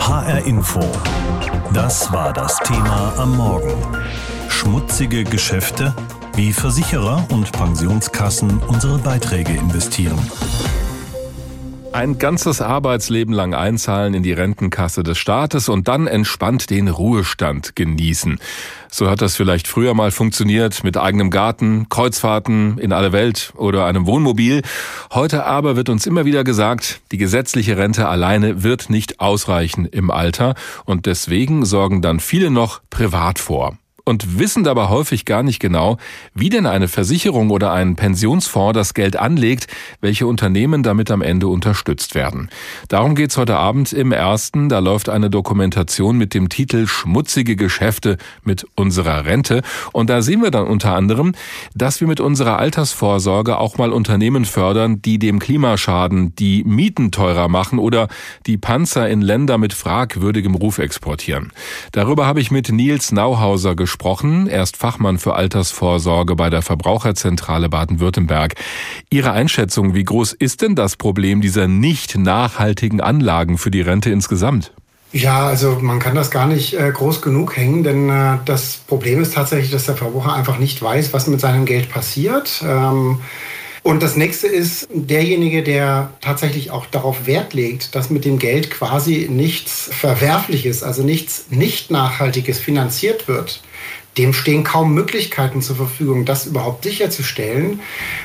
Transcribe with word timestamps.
HR 0.00 0.44
Info. 0.46 0.80
Das 1.72 2.10
war 2.10 2.32
das 2.32 2.56
Thema 2.64 3.12
am 3.16 3.36
Morgen. 3.36 3.76
Schmutzige 4.48 5.24
Geschäfte, 5.24 5.94
wie 6.34 6.52
Versicherer 6.52 7.24
und 7.30 7.52
Pensionskassen 7.52 8.60
unsere 8.66 8.98
Beiträge 8.98 9.52
investieren. 9.52 10.18
Ein 11.92 12.18
ganzes 12.18 12.60
Arbeitsleben 12.60 13.34
lang 13.34 13.52
einzahlen 13.52 14.14
in 14.14 14.22
die 14.22 14.32
Rentenkasse 14.32 15.02
des 15.02 15.18
Staates 15.18 15.68
und 15.68 15.88
dann 15.88 16.06
entspannt 16.06 16.70
den 16.70 16.86
Ruhestand 16.86 17.74
genießen. 17.74 18.38
So 18.88 19.10
hat 19.10 19.20
das 19.20 19.34
vielleicht 19.34 19.66
früher 19.66 19.92
mal 19.94 20.12
funktioniert 20.12 20.84
mit 20.84 20.96
eigenem 20.96 21.30
Garten, 21.30 21.88
Kreuzfahrten 21.88 22.78
in 22.78 22.92
alle 22.92 23.10
Welt 23.10 23.52
oder 23.56 23.86
einem 23.86 24.06
Wohnmobil. 24.06 24.62
Heute 25.12 25.44
aber 25.44 25.74
wird 25.74 25.88
uns 25.88 26.06
immer 26.06 26.24
wieder 26.24 26.44
gesagt, 26.44 27.00
die 27.10 27.18
gesetzliche 27.18 27.76
Rente 27.76 28.06
alleine 28.08 28.62
wird 28.62 28.88
nicht 28.88 29.18
ausreichen 29.18 29.84
im 29.84 30.12
Alter 30.12 30.54
und 30.84 31.06
deswegen 31.06 31.64
sorgen 31.64 32.02
dann 32.02 32.20
viele 32.20 32.50
noch 32.50 32.82
privat 32.88 33.40
vor 33.40 33.79
und 34.04 34.38
wissen 34.38 34.64
dabei 34.64 34.88
häufig 34.88 35.24
gar 35.24 35.42
nicht 35.42 35.60
genau, 35.60 35.98
wie 36.34 36.48
denn 36.48 36.66
eine 36.66 36.88
Versicherung 36.88 37.50
oder 37.50 37.72
ein 37.72 37.96
Pensionsfonds 37.96 38.74
das 38.74 38.94
Geld 38.94 39.16
anlegt, 39.16 39.66
welche 40.00 40.26
Unternehmen 40.26 40.82
damit 40.82 41.10
am 41.10 41.22
Ende 41.22 41.48
unterstützt 41.48 42.14
werden. 42.14 42.48
Darum 42.88 43.14
geht's 43.14 43.36
heute 43.36 43.56
Abend 43.56 43.92
im 43.92 44.12
ersten. 44.12 44.68
Da 44.68 44.78
läuft 44.78 45.08
eine 45.08 45.30
Dokumentation 45.30 46.16
mit 46.16 46.34
dem 46.34 46.48
Titel 46.48 46.86
Schmutzige 46.86 47.56
Geschäfte 47.56 48.16
mit 48.42 48.66
unserer 48.74 49.24
Rente. 49.24 49.62
Und 49.92 50.10
da 50.10 50.22
sehen 50.22 50.42
wir 50.42 50.50
dann 50.50 50.66
unter 50.66 50.94
anderem, 50.94 51.32
dass 51.74 52.00
wir 52.00 52.08
mit 52.08 52.20
unserer 52.20 52.58
Altersvorsorge 52.58 53.58
auch 53.58 53.78
mal 53.78 53.92
Unternehmen 53.92 54.44
fördern, 54.44 55.02
die 55.02 55.18
dem 55.18 55.38
Klimaschaden 55.38 56.34
die 56.36 56.64
Mieten 56.64 57.10
teurer 57.10 57.48
machen 57.48 57.78
oder 57.78 58.08
die 58.46 58.58
Panzer 58.58 59.08
in 59.08 59.20
Länder 59.20 59.58
mit 59.58 59.72
fragwürdigem 59.72 60.54
Ruf 60.54 60.78
exportieren. 60.78 61.52
Darüber 61.92 62.26
habe 62.26 62.40
ich 62.40 62.50
mit 62.50 62.70
Nils 62.70 63.12
Nauhauser 63.12 63.76
gesprochen 63.76 63.89
gesprochen. 63.90 64.46
Er 64.46 64.62
ist 64.62 64.76
Fachmann 64.76 65.18
für 65.18 65.34
Altersvorsorge 65.34 66.36
bei 66.36 66.48
der 66.48 66.62
Verbraucherzentrale 66.62 67.68
Baden-Württemberg. 67.68 68.54
Ihre 69.10 69.32
Einschätzung, 69.32 69.94
wie 69.94 70.04
groß 70.04 70.32
ist 70.32 70.62
denn 70.62 70.76
das 70.76 70.94
Problem 70.94 71.40
dieser 71.40 71.66
nicht 71.66 72.16
nachhaltigen 72.16 73.00
Anlagen 73.00 73.58
für 73.58 73.72
die 73.72 73.80
Rente 73.80 74.10
insgesamt? 74.10 74.72
Ja, 75.12 75.48
also 75.48 75.78
man 75.80 75.98
kann 75.98 76.14
das 76.14 76.30
gar 76.30 76.46
nicht 76.46 76.74
äh, 76.74 76.92
groß 76.92 77.20
genug 77.20 77.56
hängen, 77.56 77.82
denn 77.82 78.08
äh, 78.08 78.38
das 78.44 78.76
Problem 78.86 79.20
ist 79.20 79.34
tatsächlich, 79.34 79.72
dass 79.72 79.86
der 79.86 79.96
Verbraucher 79.96 80.34
einfach 80.34 80.60
nicht 80.60 80.80
weiß, 80.80 81.12
was 81.12 81.26
mit 81.26 81.40
seinem 81.40 81.64
Geld 81.64 81.90
passiert. 81.90 82.62
Ähm, 82.64 83.18
und 83.82 84.04
das 84.04 84.14
nächste 84.14 84.46
ist 84.46 84.86
derjenige, 84.92 85.64
der 85.64 86.10
tatsächlich 86.20 86.70
auch 86.70 86.86
darauf 86.86 87.26
Wert 87.26 87.54
legt, 87.54 87.96
dass 87.96 88.08
mit 88.08 88.24
dem 88.24 88.38
Geld 88.38 88.70
quasi 88.70 89.26
nichts 89.28 89.90
Verwerfliches, 89.92 90.84
also 90.84 91.02
nichts 91.02 91.46
nicht 91.50 91.90
Nachhaltiges 91.90 92.60
finanziert 92.60 93.26
wird 93.26 93.62
dem 94.18 94.32
stehen 94.32 94.64
kaum 94.64 94.92
Möglichkeiten 94.92 95.62
zur 95.62 95.76
Verfügung, 95.76 96.24
das 96.24 96.46
überhaupt 96.46 96.84
sicherzustellen. 96.84 97.80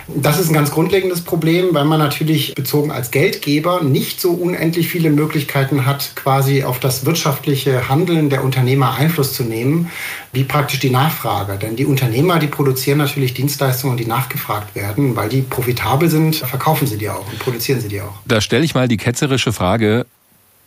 Das 0.08 0.40
ist 0.40 0.50
ein 0.50 0.54
ganz 0.54 0.72
grundlegendes 0.72 1.22
Problem, 1.22 1.70
weil 1.74 1.86
man 1.86 2.00
natürlich 2.00 2.56
bezogen 2.56 2.92
als 2.92 3.12
Geldgeber 3.12 3.84
nicht 3.84 4.20
so 4.20 4.32
unendlich 4.32 4.88
viele 4.90 5.10
Möglichkeiten 5.12 5.86
hat, 5.86 6.12
quasi 6.16 6.64
auf 6.64 6.80
das 6.80 7.06
wirtschaftliche 7.06 7.88
Handeln 7.88 8.30
der 8.30 8.44
Unternehmer 8.44 8.96
Einfluss 8.96 9.34
zu 9.34 9.44
nehmen, 9.44 9.92
wie 10.34 10.44
praktisch 10.44 10.80
die 10.80 10.90
Nachfrage. 10.90 11.58
Denn 11.58 11.76
die 11.76 11.86
Unternehmer, 11.86 12.40
die 12.40 12.48
produzieren 12.48 12.98
natürlich 12.98 13.34
Dienstleistungen, 13.34 13.98
die 13.98 14.06
nachgefragt 14.06 14.76
werden, 14.76 15.16
weil 15.16 15.30
die 15.30 15.42
profitabel 15.42 16.10
sind, 16.10 16.36
verkaufen 16.36 16.88
sie 16.88 16.98
die 16.98 17.10
auch 17.10 17.32
und 17.32 17.40
produzieren 17.40 17.80
sie 17.80 17.90
die 17.90 18.02
auch. 18.02 18.14
Da 18.26 18.42
stelle 18.42 18.66
ich 18.66 18.74
mal 18.74 18.88
die 18.88 18.98
ketzerische 18.98 19.54
Frage, 19.54 20.06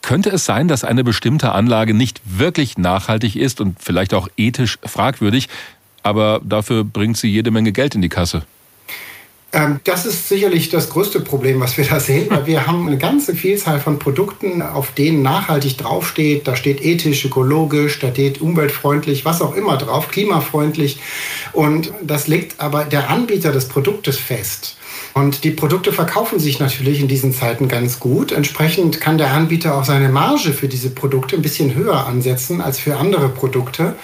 könnte 0.02 0.30
es 0.30 0.44
sein, 0.44 0.68
dass 0.68 0.84
eine 0.84 1.04
bestimmte 1.04 1.52
Anlage 1.52 1.94
nicht 1.94 2.20
wirklich 2.24 2.78
nachhaltig 2.78 3.36
ist 3.36 3.60
und 3.60 3.76
vielleicht 3.80 4.14
auch 4.14 4.28
ethisch 4.36 4.78
fragwürdig, 4.84 5.48
aber 6.02 6.40
dafür 6.44 6.84
bringt 6.84 7.16
sie 7.16 7.28
jede 7.28 7.50
Menge 7.50 7.72
Geld 7.72 7.94
in 7.94 8.02
die 8.02 8.08
Kasse? 8.08 8.42
Ähm, 9.50 9.80
das 9.84 10.04
ist 10.04 10.28
sicherlich 10.28 10.68
das 10.68 10.90
größte 10.90 11.20
Problem, 11.20 11.60
was 11.60 11.76
wir 11.78 11.84
da 11.90 12.00
sehen, 12.00 12.26
weil 12.30 12.46
wir 12.46 12.66
haben 12.66 12.86
eine 12.86 12.98
ganze 12.98 13.34
Vielzahl 13.34 13.80
von 13.80 13.98
Produkten, 13.98 14.62
auf 14.62 14.92
denen 14.92 15.22
nachhaltig 15.22 15.78
draufsteht. 15.78 16.46
Da 16.46 16.56
steht 16.56 16.84
ethisch, 16.84 17.24
ökologisch, 17.24 17.98
da 17.98 18.10
steht 18.10 18.40
umweltfreundlich, 18.40 19.24
was 19.24 19.40
auch 19.40 19.54
immer 19.54 19.76
drauf, 19.76 20.08
klimafreundlich. 20.08 21.00
Und 21.52 21.92
das 22.02 22.26
legt 22.26 22.60
aber 22.60 22.84
der 22.84 23.10
Anbieter 23.10 23.52
des 23.52 23.68
Produktes 23.68 24.18
fest. 24.18 24.77
Und 25.18 25.42
die 25.42 25.50
Produkte 25.50 25.92
verkaufen 25.92 26.38
sich 26.38 26.60
natürlich 26.60 27.00
in 27.00 27.08
diesen 27.08 27.32
Zeiten 27.32 27.66
ganz 27.66 27.98
gut. 27.98 28.30
Entsprechend 28.30 29.00
kann 29.00 29.18
der 29.18 29.32
Anbieter 29.32 29.76
auch 29.76 29.84
seine 29.84 30.10
Marge 30.10 30.52
für 30.52 30.68
diese 30.68 30.90
Produkte 30.90 31.34
ein 31.34 31.42
bisschen 31.42 31.74
höher 31.74 32.06
ansetzen 32.06 32.60
als 32.60 32.78
für 32.78 32.96
andere 32.96 33.28
Produkte. 33.28 33.96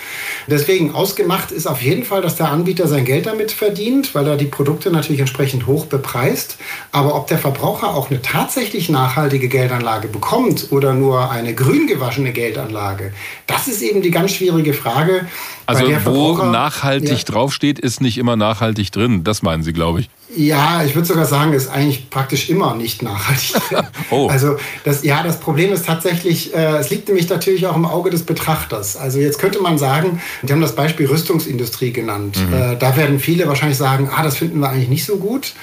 Deswegen 0.48 0.92
ausgemacht 0.92 1.52
ist 1.52 1.68
auf 1.68 1.80
jeden 1.82 2.04
Fall, 2.04 2.20
dass 2.20 2.34
der 2.34 2.50
Anbieter 2.50 2.88
sein 2.88 3.04
Geld 3.04 3.26
damit 3.26 3.52
verdient, 3.52 4.12
weil 4.16 4.26
er 4.26 4.36
die 4.36 4.46
Produkte 4.46 4.90
natürlich 4.90 5.20
entsprechend 5.20 5.68
hoch 5.68 5.86
bepreist. 5.86 6.56
Aber 6.90 7.14
ob 7.14 7.28
der 7.28 7.38
Verbraucher 7.38 7.94
auch 7.94 8.10
eine 8.10 8.20
tatsächlich 8.20 8.88
nachhaltige 8.88 9.46
Geldanlage 9.46 10.08
bekommt 10.08 10.72
oder 10.72 10.94
nur 10.94 11.30
eine 11.30 11.54
grün 11.54 11.86
gewaschene 11.86 12.32
Geldanlage, 12.32 13.12
das 13.46 13.68
ist 13.68 13.82
eben 13.82 14.02
die 14.02 14.10
ganz 14.10 14.32
schwierige 14.32 14.74
Frage. 14.74 15.28
Also 15.66 15.86
wo 16.04 16.36
nachhaltig 16.44 17.18
ja, 17.18 17.24
draufsteht, 17.24 17.78
ist 17.78 18.00
nicht 18.00 18.18
immer 18.18 18.36
nachhaltig 18.36 18.92
drin. 18.92 19.24
Das 19.24 19.42
meinen 19.42 19.62
Sie, 19.62 19.72
glaube 19.72 20.00
ich. 20.00 20.10
Ja, 20.36 20.82
ich 20.84 20.94
würde 20.94 21.06
sogar 21.06 21.26
sagen, 21.26 21.52
ist 21.52 21.68
eigentlich 21.68 22.10
praktisch 22.10 22.50
immer 22.50 22.74
nicht 22.74 23.02
nachhaltig. 23.02 23.54
oh. 24.10 24.28
Also 24.28 24.56
das, 24.84 25.04
ja, 25.04 25.22
das 25.22 25.38
Problem 25.38 25.72
ist 25.72 25.86
tatsächlich, 25.86 26.54
äh, 26.54 26.76
es 26.76 26.90
liegt 26.90 27.08
nämlich 27.08 27.28
natürlich 27.28 27.66
auch 27.66 27.76
im 27.76 27.84
Auge 27.84 28.10
des 28.10 28.24
Betrachters. 28.24 28.96
Also 28.96 29.20
jetzt 29.20 29.38
könnte 29.38 29.60
man 29.60 29.78
sagen, 29.78 30.20
Sie 30.42 30.52
haben 30.52 30.60
das 30.60 30.74
Beispiel 30.74 31.06
Rüstungsindustrie 31.06 31.92
genannt. 31.92 32.36
Mhm. 32.36 32.52
Äh, 32.52 32.76
da 32.76 32.96
werden 32.96 33.20
viele 33.20 33.46
wahrscheinlich 33.46 33.78
sagen, 33.78 34.10
ah, 34.14 34.22
das 34.22 34.36
finden 34.36 34.60
wir 34.60 34.70
eigentlich 34.70 34.88
nicht 34.88 35.04
so 35.04 35.16
gut. 35.16 35.54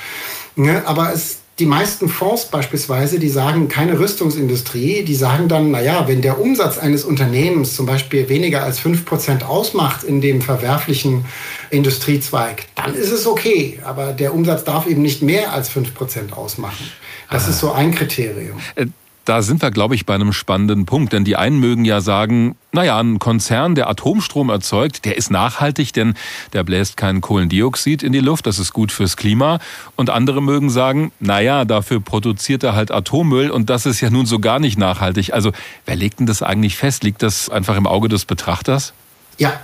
Ne? 0.56 0.84
Aber 0.85 1.13
es 1.13 1.41
die 1.61 1.67
meisten 1.67 2.09
Fonds 2.09 2.45
beispielsweise, 2.45 3.19
die 3.19 3.29
sagen 3.29 3.67
keine 3.67 3.99
Rüstungsindustrie, 3.99 5.03
die 5.03 5.13
sagen 5.13 5.47
dann, 5.47 5.69
naja, 5.69 6.07
wenn 6.07 6.23
der 6.23 6.41
Umsatz 6.41 6.79
eines 6.79 7.03
Unternehmens 7.03 7.75
zum 7.75 7.85
Beispiel 7.85 8.29
weniger 8.29 8.63
als 8.63 8.81
5% 8.81 9.44
ausmacht 9.44 10.03
in 10.03 10.22
dem 10.22 10.41
verwerflichen 10.41 11.23
Industriezweig, 11.69 12.66
dann 12.73 12.95
ist 12.95 13.11
es 13.11 13.27
okay. 13.27 13.77
Aber 13.83 14.11
der 14.11 14.33
Umsatz 14.33 14.63
darf 14.63 14.88
eben 14.88 15.03
nicht 15.03 15.22
mehr 15.22 15.53
als 15.53 15.69
5% 15.69 16.33
ausmachen. 16.33 16.89
Das 17.29 17.45
ah. 17.45 17.49
ist 17.51 17.59
so 17.59 17.72
ein 17.72 17.93
Kriterium. 17.93 18.57
Da 19.25 19.41
sind 19.43 19.61
wir, 19.61 19.69
glaube 19.69 19.95
ich, 19.95 20.05
bei 20.05 20.15
einem 20.15 20.33
spannenden 20.33 20.85
Punkt. 20.85 21.13
Denn 21.13 21.23
die 21.23 21.35
einen 21.35 21.59
mögen 21.59 21.85
ja 21.85 22.01
sagen, 22.01 22.55
naja, 22.71 22.99
ein 22.99 23.19
Konzern, 23.19 23.75
der 23.75 23.89
Atomstrom 23.89 24.49
erzeugt, 24.49 25.05
der 25.05 25.17
ist 25.17 25.29
nachhaltig, 25.29 25.93
denn 25.93 26.15
der 26.53 26.63
bläst 26.63 26.97
kein 26.97 27.21
Kohlendioxid 27.21 28.01
in 28.01 28.13
die 28.13 28.19
Luft, 28.19 28.47
das 28.47 28.59
ist 28.59 28.73
gut 28.73 28.91
fürs 28.91 29.17
Klima. 29.17 29.59
Und 29.95 30.09
andere 30.09 30.41
mögen 30.41 30.69
sagen, 30.69 31.11
naja, 31.19 31.65
dafür 31.65 31.99
produziert 31.99 32.63
er 32.63 32.73
halt 32.73 32.91
Atommüll 32.91 33.51
und 33.51 33.69
das 33.69 33.85
ist 33.85 34.01
ja 34.01 34.09
nun 34.09 34.25
so 34.25 34.39
gar 34.39 34.59
nicht 34.59 34.79
nachhaltig. 34.79 35.33
Also 35.33 35.51
wer 35.85 35.95
legt 35.95 36.19
denn 36.19 36.25
das 36.25 36.41
eigentlich 36.41 36.77
fest? 36.77 37.03
Liegt 37.03 37.21
das 37.21 37.49
einfach 37.49 37.77
im 37.77 37.87
Auge 37.87 38.09
des 38.09 38.25
Betrachters? 38.25 38.93
Ja, 39.37 39.59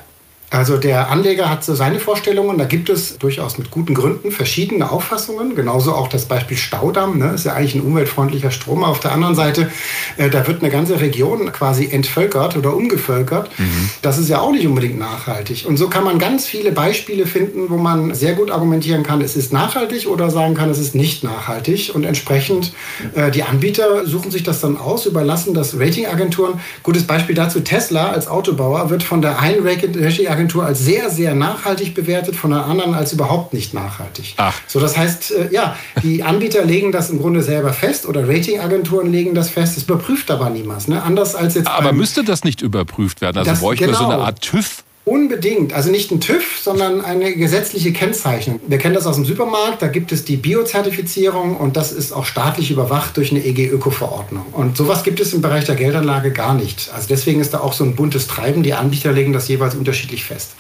also 0.50 0.78
der 0.78 1.09
Anleger 1.12 1.50
hat 1.50 1.66
so 1.66 1.75
seine 1.75 2.00
Vorstellungen. 2.00 2.58
Da 2.58 2.63
gibt 2.63 2.90
es 2.90 3.18
durchaus 3.18 3.58
mit 3.58 3.69
guten 3.69 3.94
Gründen 3.94 4.31
verschiedene 4.31 4.90
Auffassungen. 4.90 5.56
Genauso 5.56 5.94
auch 5.94 6.08
das 6.08 6.25
Beispiel 6.25 6.56
Staudamm. 6.56 7.18
Ne? 7.18 7.34
Ist 7.35 7.46
ja 7.46 7.53
eigentlich 7.53 7.75
ein 7.75 7.81
umweltfreundlicher 7.81 8.52
Strom. 8.52 8.85
Auf 8.85 9.02
der 9.02 9.12
anderen 9.12 9.35
Seite, 9.35 9.69
äh, 10.16 10.30
da 10.30 10.47
wird 10.47 10.62
eine 10.62 10.72
ganze 10.72 11.02
Region 11.02 11.52
quasi 11.52 11.90
entvölkert 11.91 12.56
oder 12.56 12.74
umgevölkert. 12.74 13.50
Mhm. 13.59 13.90
Das 14.02 14.18
ist 14.18 14.30
ja 14.30 14.40
auch 14.40 14.52
nicht 14.52 14.66
unbedingt 14.66 14.97
nachhaltig. 14.97 15.66
Und 15.68 15.75
so 15.75 15.90
kann 15.90 16.06
man 16.06 16.18
ganz 16.18 16.46
viele 16.46 16.72
Beispiele 16.72 17.28
finden, 17.28 17.69
wo 17.69 17.75
man 17.75 18.16
sehr 18.16 18.34
gut 18.34 18.50
argumentieren 18.50 19.03
kann, 19.03 19.19
es 19.19 19.35
ist 19.35 19.52
nachhaltig 19.52 20.08
oder 20.08 20.29
sagen 20.29 20.53
kann, 20.53 20.69
es 20.69 20.79
ist 20.79 20.96
nicht 20.96 21.25
nachhaltig. 21.25 21.91
Und 21.94 22.06
entsprechend 22.06 22.72
äh, 23.16 23.31
die 23.31 23.44
Anbieter 23.44 24.06
suchen 24.06 24.31
sich 24.31 24.44
das 24.44 24.62
dann 24.62 24.78
aus, 24.78 25.08
überlassen 25.08 25.53
das 25.53 25.78
Ratingagenturen. 25.78 26.61
Gutes 26.84 27.03
Beispiel 27.03 27.35
dazu, 27.35 27.59
Tesla 27.59 28.11
als 28.11 28.29
Autobauer 28.29 28.90
wird 28.90 29.03
von 29.03 29.22
der 29.22 29.40
einen 29.40 29.67
Ratingagentur 29.67 30.36
Agentur 30.37 30.66
als 30.66 30.79
sehr, 30.79 31.09
sehr 31.09 31.34
nachhaltig 31.34 31.95
bewertet, 31.95 32.35
von 32.35 32.51
der 32.51 32.66
anderen 32.66 32.93
als 32.93 33.11
überhaupt 33.11 33.53
nicht 33.53 33.73
nachhaltig. 33.73 34.35
Ach. 34.37 34.53
So, 34.67 34.79
das 34.79 34.95
heißt, 34.95 35.31
äh, 35.31 35.49
ja, 35.51 35.75
die 36.03 36.23
Anbieter 36.23 36.63
legen 36.63 36.91
das 36.91 37.09
im 37.09 37.19
Grunde 37.19 37.41
selber 37.41 37.73
fest 37.73 38.05
oder 38.05 38.28
Ratingagenturen 38.29 39.11
legen 39.11 39.34
das 39.34 39.49
fest. 39.49 39.78
Es 39.78 39.84
überprüft 39.84 40.29
aber 40.29 40.49
niemals. 40.49 40.87
Ne? 40.87 41.01
Anders 41.01 41.35
als 41.35 41.55
jetzt. 41.55 41.67
Aber 41.67 41.91
müsste 41.91 42.23
das 42.23 42.43
nicht 42.43 42.61
überprüft 42.61 43.22
werden? 43.22 43.39
Also 43.39 43.59
bräuchte 43.59 43.85
genau. 43.85 43.97
so 43.97 44.05
eine 44.05 44.23
Art 44.23 44.41
TÜV? 44.41 44.84
Unbedingt. 45.08 45.72
Also 45.72 45.90
nicht 45.90 46.12
ein 46.12 46.20
TÜV, 46.20 46.59
sondern 46.62 47.00
eine 47.00 47.34
gesetzliche 47.34 47.94
Kennzeichnung. 47.94 48.59
Wir 48.68 48.78
kennen 48.78 48.94
das 48.94 49.08
aus 49.08 49.16
dem 49.16 49.24
Supermarkt. 49.24 49.82
Da 49.82 49.88
gibt 49.88 50.12
es 50.12 50.26
die 50.26 50.36
Biozertifizierung 50.36 51.56
und 51.56 51.78
das 51.78 51.94
ist 51.94 52.12
auch 52.12 52.26
staatlich 52.26 52.72
überwacht 52.72 53.16
durch 53.16 53.32
eine 53.32 53.40
EG-Öko-Verordnung. 53.40 54.46
Und 54.52 54.76
sowas 54.76 55.06
gibt 55.06 55.22
es 55.22 55.34
im 55.34 55.42
Bereich 55.42 55.64
der 55.64 55.76
Geldanlage 55.76 56.32
gar 56.32 56.54
nicht. 56.56 56.92
Also 56.94 57.08
deswegen 57.08 57.40
ist 57.40 57.54
da 57.54 57.62
auch 57.62 57.72
so 57.72 57.86
ein 57.86 57.96
buntes 57.96 58.28
Treiben. 58.28 58.64
Die 58.64 58.74
Anbieter 58.74 59.14
legen 59.14 59.32
das 59.32 59.48
jeweils 59.48 59.76
unterschiedlich 59.76 60.26
fest. 60.26 60.58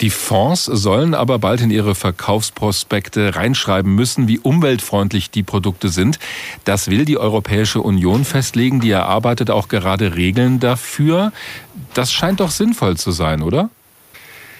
Die 0.00 0.10
Fonds 0.10 0.66
sollen 0.66 1.12
aber 1.12 1.40
bald 1.40 1.60
in 1.60 1.72
ihre 1.72 1.96
Verkaufsprospekte 1.96 3.34
reinschreiben 3.34 3.92
müssen, 3.92 4.28
wie 4.28 4.38
umweltfreundlich 4.38 5.32
die 5.32 5.42
Produkte 5.42 5.88
sind. 5.88 6.20
Das 6.64 6.88
will 6.88 7.04
die 7.04 7.18
Europäische 7.18 7.82
Union 7.82 8.24
festlegen. 8.24 8.78
Die 8.78 8.92
erarbeitet 8.92 9.50
auch 9.50 9.66
gerade 9.66 10.14
Regeln 10.14 10.60
dafür. 10.60 11.32
Das 11.94 12.12
scheint 12.12 12.38
doch 12.38 12.52
sinnvoll 12.52 12.96
zu 12.96 13.10
sein, 13.10 13.42
oder? 13.42 13.70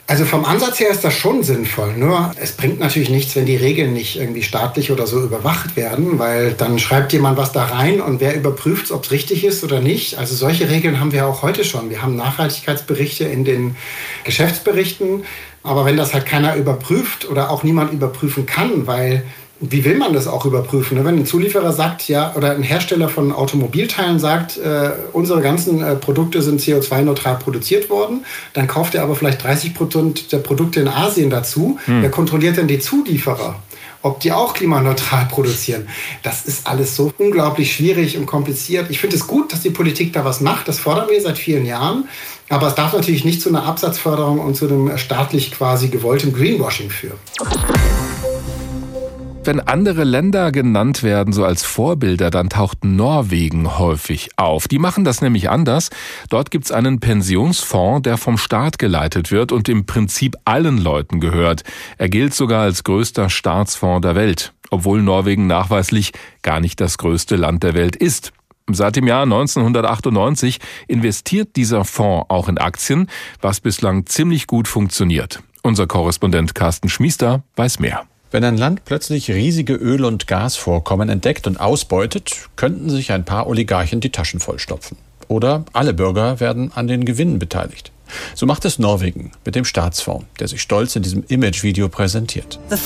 Also 0.08 0.25
vom 0.25 0.46
Ansatz 0.46 0.81
her 0.81 0.88
ist 0.88 1.05
das 1.05 1.12
schon 1.12 1.43
sinnvoll. 1.43 1.93
Nur 1.99 2.32
es 2.40 2.52
bringt 2.52 2.81
natürlich 2.81 3.10
nichts, 3.10 3.37
wenn 3.37 3.44
die 3.44 3.56
Regeln 3.56 3.93
nicht 3.93 4.16
irgendwie 4.16 4.43
staatlich 4.43 4.90
oder 4.90 5.06
so 5.06 5.20
überwacht 5.20 5.76
werden, 5.76 6.19
weil 6.19 6.52
dann 6.52 6.78
schreibt 6.78 7.12
jemand 7.12 7.37
was 7.37 7.52
da 7.52 7.66
rein 7.66 8.00
und 8.00 8.19
wer 8.19 8.34
überprüft, 8.34 8.90
ob 8.90 9.05
es 9.05 9.10
richtig 9.10 9.44
ist 9.44 9.62
oder 9.64 9.81
nicht. 9.81 10.16
Also 10.16 10.34
solche 10.34 10.70
Regeln 10.70 10.99
haben 10.99 11.12
wir 11.12 11.26
auch 11.26 11.43
heute 11.43 11.62
schon. 11.62 11.90
Wir 11.90 12.00
haben 12.00 12.16
Nachhaltigkeitsberichte 12.16 13.25
in 13.25 13.44
den 13.44 13.76
Geschäftsberichten. 14.25 15.25
Aber 15.62 15.84
wenn 15.84 15.99
das 15.99 16.14
halt 16.14 16.25
keiner 16.25 16.56
überprüft 16.56 17.28
oder 17.28 17.50
auch 17.50 17.62
niemand 17.62 17.93
überprüfen 17.93 18.46
kann, 18.46 18.87
weil 18.87 19.25
wie 19.60 19.84
will 19.84 19.96
man 19.96 20.12
das 20.12 20.28
auch 20.28 20.44
überprüfen? 20.44 20.99
Ne? 20.99 21.05
Wenn 21.05 21.16
ein 21.16 21.26
Zulieferer 21.26 21.72
sagt, 21.72 22.08
ja, 22.08 22.34
oder 22.37 22.52
ein 22.52 22.62
Hersteller 22.62 23.08
von 23.08 23.32
Automobilteilen 23.32 24.19
sagt, 24.19 24.56
äh, 24.56 24.90
unsere 25.12 25.40
ganzen 25.40 25.82
äh, 25.82 25.96
Produkte 25.96 26.43
sind 26.43 26.60
CO2-neutral 26.60 27.38
produziert 27.38 27.90
worden, 27.90 28.25
dann 28.52 28.69
kauft 28.69 28.94
er 28.94 29.02
aber 29.02 29.16
vielleicht 29.16 29.43
30 29.43 29.75
Prozent 29.75 30.32
der 30.32 30.38
Produkte 30.38 30.81
in 30.81 30.88
Asien 30.88 31.31
dazu. 31.31 31.78
Hm. 31.87 32.02
Wer 32.02 32.10
kontrolliert 32.10 32.56
denn 32.56 32.69
die 32.69 32.78
Zulieferer? 32.78 33.56
ob 34.00 34.20
die 34.20 34.31
auch 34.31 34.55
klimaneutral 34.55 35.26
produzieren. 35.31 35.88
Das 36.22 36.46
ist 36.46 36.69
alles 36.69 36.94
so 36.94 37.12
unglaublich 37.19 37.75
schwierig 37.75 38.16
und 38.16 38.26
kompliziert. 38.26 38.90
Ich 38.90 39.00
finde 39.00 39.16
es 39.16 39.26
gut, 39.26 39.52
dass 39.52 39.62
die 39.62 39.70
Politik 39.70 40.12
da 40.12 40.25
was 40.25 40.40
macht. 40.40 40.69
Das 40.69 40.78
fordern 40.78 41.08
wir 41.11 41.20
seit 41.20 41.37
vielen 41.37 41.66
Jahren. 41.66 42.08
Aber 42.49 42.69
es 42.69 42.76
darf 42.76 42.93
natürlich 42.93 43.25
nicht 43.25 43.43
zu 43.43 43.49
einer 43.49 43.64
Absatzförderung 43.64 44.38
und 44.38 44.54
zu 44.54 44.69
einem 44.69 44.96
staatlich 44.99 45.50
quasi 45.50 45.88
gewollten 45.88 46.32
Greenwashing 46.32 46.90
führen 46.90 47.19
wenn 49.48 49.60
andere 49.60 50.04
Länder 50.04 50.52
genannt 50.52 51.02
werden, 51.02 51.32
so 51.32 51.42
als 51.42 51.62
Vorbilder, 51.62 52.28
dann 52.28 52.50
taucht 52.50 52.84
Norwegen 52.84 53.78
häufig 53.78 54.28
auf. 54.36 54.68
Die 54.68 54.78
machen 54.78 55.04
das 55.04 55.22
nämlich 55.22 55.48
anders. 55.48 55.88
Dort 56.28 56.50
gibt's 56.50 56.70
einen 56.70 57.00
Pensionsfonds, 57.00 58.02
der 58.02 58.18
vom 58.18 58.36
Staat 58.36 58.78
geleitet 58.78 59.30
wird 59.30 59.50
und 59.50 59.70
im 59.70 59.86
Prinzip 59.86 60.36
allen 60.44 60.76
Leuten 60.76 61.18
gehört. 61.18 61.62
Er 61.96 62.10
gilt 62.10 62.34
sogar 62.34 62.60
als 62.60 62.84
größter 62.84 63.30
Staatsfonds 63.30 64.02
der 64.02 64.14
Welt, 64.14 64.52
obwohl 64.68 65.00
Norwegen 65.00 65.46
nachweislich 65.46 66.12
gar 66.42 66.60
nicht 66.60 66.78
das 66.78 66.98
größte 66.98 67.36
Land 67.36 67.62
der 67.62 67.72
Welt 67.72 67.96
ist. 67.96 68.32
Seit 68.70 68.96
dem 68.96 69.06
Jahr 69.06 69.22
1998 69.22 70.58
investiert 70.88 71.56
dieser 71.56 71.86
Fonds 71.86 72.26
auch 72.28 72.50
in 72.50 72.58
Aktien, 72.58 73.08
was 73.40 73.60
bislang 73.60 74.04
ziemlich 74.04 74.46
gut 74.46 74.68
funktioniert. 74.68 75.42
Unser 75.62 75.86
Korrespondent 75.86 76.54
Carsten 76.54 76.90
Schmiester 76.90 77.44
weiß 77.56 77.78
mehr. 77.78 78.06
Wenn 78.30 78.44
ein 78.44 78.58
Land 78.58 78.84
plötzlich 78.84 79.30
riesige 79.30 79.72
Öl- 79.72 80.04
und 80.04 80.26
Gasvorkommen 80.26 81.08
entdeckt 81.08 81.46
und 81.46 81.58
ausbeutet, 81.58 82.48
könnten 82.56 82.90
sich 82.90 83.10
ein 83.10 83.25
paar 83.25 83.46
Oligarchen 83.46 84.00
die 84.00 84.10
Taschen 84.10 84.38
vollstopfen. 84.38 84.98
Oder 85.28 85.64
alle 85.72 85.94
Bürger 85.94 86.38
werden 86.38 86.70
an 86.75 86.88
den 86.88 87.06
Gewinnen 87.06 87.38
beteiligt. 87.38 87.90
So 88.34 88.46
macht 88.46 88.64
es 88.64 88.78
Norwegen 88.78 89.32
mit 89.44 89.55
dem 89.55 89.64
Staatsfonds, 89.64 90.26
der 90.38 90.49
sich 90.49 90.62
stolz 90.62 90.96
in 90.96 91.02
diesem 91.02 91.25
Imagevideo 91.28 91.88
präsentiert. 91.88 92.58
Der 92.70 92.78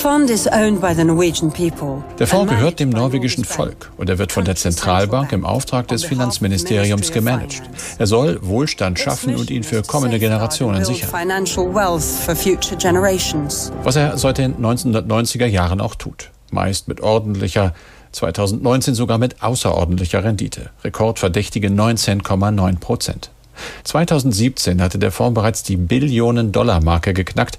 Fonds 2.26 2.52
gehört 2.52 2.80
dem 2.80 2.90
norwegischen 2.90 3.44
Volk 3.44 3.90
und 3.96 4.10
er 4.10 4.18
wird 4.18 4.32
von 4.32 4.44
der 4.44 4.56
Zentralbank 4.56 5.32
im 5.32 5.44
Auftrag 5.44 5.88
des 5.88 6.04
Finanzministeriums 6.04 7.12
gemanagt. 7.12 7.62
Er 7.98 8.06
soll 8.06 8.38
Wohlstand 8.42 8.98
schaffen 8.98 9.36
und 9.36 9.50
ihn 9.50 9.62
für 9.62 9.82
kommende 9.82 10.18
Generationen 10.18 10.84
sichern. 10.84 11.10
Was 13.82 13.96
er 13.96 14.18
seit 14.18 14.38
den 14.38 14.56
1990er 14.56 15.46
Jahren 15.46 15.80
auch 15.80 15.94
tut. 15.94 16.30
Meist 16.50 16.88
mit 16.88 17.00
ordentlicher 17.00 17.72
2019 18.12 18.94
sogar 18.94 19.18
mit 19.18 19.42
außerordentlicher 19.42 20.22
Rendite. 20.22 20.70
Rekordverdächtige 20.84 21.68
19,9 21.68 22.78
Prozent. 22.78 23.30
2017 23.84 24.80
hatte 24.80 24.98
der 24.98 25.12
Fonds 25.12 25.34
bereits 25.34 25.62
die 25.62 25.76
Billionen-Dollar-Marke 25.76 27.14
geknackt. 27.14 27.58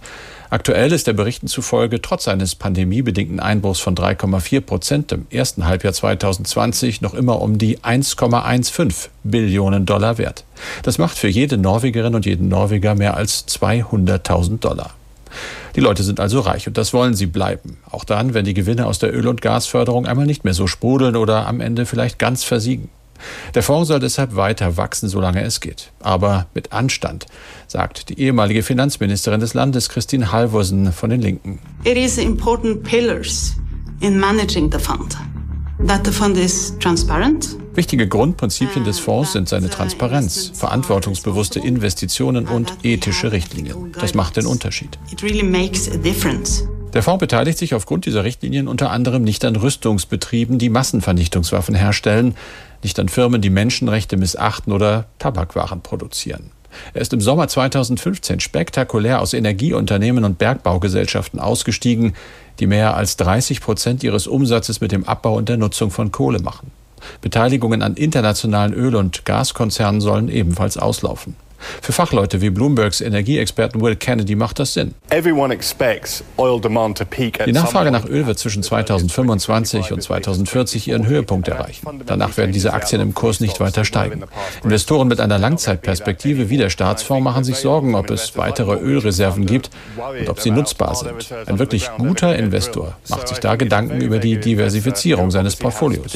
Aktuell 0.49 0.91
ist 0.91 1.07
der 1.07 1.13
Berichten 1.13 1.47
zufolge 1.47 1.99
trotz 1.99 2.27
eines 2.27 2.53
pandemiebedingten 2.53 3.39
Einbruchs 3.39 3.79
von 3.79 3.95
3,4 3.95 4.61
Prozent 4.61 5.11
im 5.11 5.25
ersten 5.31 5.65
Halbjahr 5.65 5.93
2020 5.93 7.01
noch 7.01 7.15
immer 7.15 7.41
um 7.41 7.57
die 7.57 7.79
1,15 7.79 9.09
Billionen 9.23 9.87
Dollar 9.87 10.19
wert. 10.19 10.43
Das 10.83 10.99
macht 10.99 11.17
für 11.17 11.27
jede 11.27 11.57
Norwegerin 11.57 12.13
und 12.13 12.27
jeden 12.27 12.49
Norweger 12.49 12.93
mehr 12.93 13.17
als 13.17 13.47
200.000 13.47 14.59
Dollar. 14.59 14.91
Die 15.75 15.81
Leute 15.81 16.03
sind 16.03 16.19
also 16.19 16.41
reich 16.41 16.67
und 16.67 16.77
das 16.77 16.93
wollen 16.93 17.15
sie 17.15 17.25
bleiben. 17.25 17.77
Auch 17.89 18.03
dann, 18.03 18.35
wenn 18.35 18.45
die 18.45 18.53
Gewinne 18.53 18.85
aus 18.85 18.99
der 18.99 19.11
Öl- 19.11 19.27
und 19.27 19.41
Gasförderung 19.41 20.05
einmal 20.05 20.27
nicht 20.27 20.43
mehr 20.43 20.53
so 20.53 20.67
sprudeln 20.67 21.15
oder 21.15 21.47
am 21.47 21.61
Ende 21.61 21.87
vielleicht 21.87 22.19
ganz 22.19 22.43
versiegen. 22.43 22.89
Der 23.55 23.63
Fonds 23.63 23.87
soll 23.87 23.99
deshalb 23.99 24.35
weiter 24.35 24.77
wachsen, 24.77 25.09
solange 25.09 25.41
es 25.43 25.59
geht. 25.59 25.91
Aber 26.01 26.47
mit 26.53 26.71
Anstand, 26.71 27.25
sagt 27.67 28.09
die 28.09 28.19
ehemalige 28.19 28.63
Finanzministerin 28.63 29.39
des 29.39 29.53
Landes, 29.53 29.89
Christine 29.89 30.31
Halvorsen 30.31 30.91
von 30.91 31.09
den 31.09 31.21
Linken. 31.21 31.59
It 31.83 31.97
is 31.97 32.17
important 32.17 32.83
pillars 32.83 33.55
in 33.99 34.19
managing 34.19 34.71
the 34.71 34.79
fund. 34.79 35.17
That 35.87 36.05
the 36.05 36.11
fund 36.11 36.37
is 36.37 36.77
transparent, 36.79 37.57
Wichtige 37.75 38.07
Grundprinzipien 38.07 38.85
des 38.85 38.99
Fonds 38.99 39.33
sind 39.33 39.49
seine 39.49 39.67
Transparenz, 39.67 40.51
verantwortungsbewusste 40.53 41.59
Investitionen 41.59 42.47
und 42.47 42.71
ethische 42.83 43.31
Richtlinien. 43.31 43.91
Das 43.99 44.13
macht 44.13 44.37
den 44.37 44.45
Unterschied. 44.45 44.99
Der 46.93 47.01
Fonds 47.01 47.19
beteiligt 47.19 47.57
sich 47.57 47.73
aufgrund 47.73 48.05
dieser 48.05 48.23
Richtlinien 48.23 48.67
unter 48.67 48.91
anderem 48.91 49.23
nicht 49.23 49.43
an 49.43 49.55
Rüstungsbetrieben, 49.55 50.59
die 50.59 50.69
Massenvernichtungswaffen 50.69 51.73
herstellen, 51.73 52.35
nicht 52.83 52.99
an 52.99 53.09
Firmen, 53.09 53.41
die 53.41 53.49
Menschenrechte 53.49 54.17
missachten 54.17 54.73
oder 54.73 55.05
Tabakwaren 55.19 55.81
produzieren. 55.81 56.51
Er 56.93 57.01
ist 57.01 57.13
im 57.13 57.21
Sommer 57.21 57.47
2015 57.47 58.39
spektakulär 58.39 59.21
aus 59.21 59.33
Energieunternehmen 59.33 60.23
und 60.23 60.37
Bergbaugesellschaften 60.37 61.39
ausgestiegen, 61.39 62.13
die 62.59 62.67
mehr 62.67 62.95
als 62.95 63.17
30 63.17 63.61
Prozent 63.61 64.03
ihres 64.03 64.27
Umsatzes 64.27 64.81
mit 64.81 64.91
dem 64.91 65.05
Abbau 65.05 65.35
und 65.35 65.49
der 65.49 65.57
Nutzung 65.57 65.91
von 65.91 66.11
Kohle 66.11 66.39
machen. 66.39 66.71
Beteiligungen 67.21 67.81
an 67.81 67.95
internationalen 67.95 68.73
Öl- 68.73 68.95
und 68.95 69.25
Gaskonzernen 69.25 70.01
sollen 70.01 70.29
ebenfalls 70.29 70.77
auslaufen. 70.77 71.35
Für 71.81 71.93
Fachleute 71.93 72.41
wie 72.41 72.49
Bloombergs 72.49 73.01
Energieexperten 73.01 73.81
Will 73.81 73.95
Kennedy 73.95 74.35
macht 74.35 74.59
das 74.59 74.73
Sinn. 74.73 74.93
Die 77.45 77.51
Nachfrage 77.51 77.91
nach 77.91 78.05
Öl 78.05 78.27
wird 78.27 78.39
zwischen 78.39 78.63
2025 78.63 79.91
und 79.91 80.01
2040 80.01 80.87
ihren 80.87 81.07
Höhepunkt 81.07 81.47
erreichen. 81.47 81.87
Danach 82.05 82.37
werden 82.37 82.51
diese 82.51 82.73
Aktien 82.73 83.01
im 83.01 83.13
Kurs 83.13 83.39
nicht 83.39 83.59
weiter 83.59 83.85
steigen. 83.85 84.23
Investoren 84.63 85.07
mit 85.07 85.19
einer 85.19 85.37
Langzeitperspektive 85.37 86.49
wie 86.49 86.57
der 86.57 86.69
Staatsfonds 86.69 87.23
machen 87.23 87.43
sich 87.43 87.57
Sorgen, 87.57 87.95
ob 87.95 88.09
es 88.09 88.37
weitere 88.37 88.75
Ölreserven 88.75 89.45
gibt 89.45 89.69
und 90.19 90.29
ob 90.29 90.39
sie 90.39 90.51
nutzbar 90.51 90.95
sind. 90.95 91.13
Ein 91.47 91.59
wirklich 91.59 91.89
guter 91.97 92.35
Investor 92.35 92.95
macht 93.09 93.27
sich 93.27 93.39
da 93.39 93.55
Gedanken 93.55 94.01
über 94.01 94.19
die 94.19 94.39
Diversifizierung 94.39 95.31
seines 95.31 95.55
Portfolios. 95.55 96.13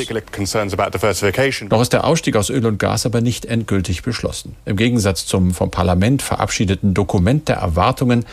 Noch 1.69 1.81
ist 1.81 1.93
der 1.93 2.03
Ausstieg 2.05 2.36
aus 2.36 2.50
Öl 2.50 2.65
und 2.65 2.79
Gas 2.79 3.05
aber 3.05 3.21
nicht 3.21 3.45
endgültig 3.45 4.03
beschlossen. 4.03 4.55
Im 4.65 4.75
Gegensatz 4.75 5.25
zum 5.25 5.37
zum 5.38 5.53
vom 5.53 5.70
Parlament 5.70 6.24
verabschiedeten 6.24 6.96
Dokument 6.96 7.48
der 7.48 7.58
Erwartungen, 7.58 8.25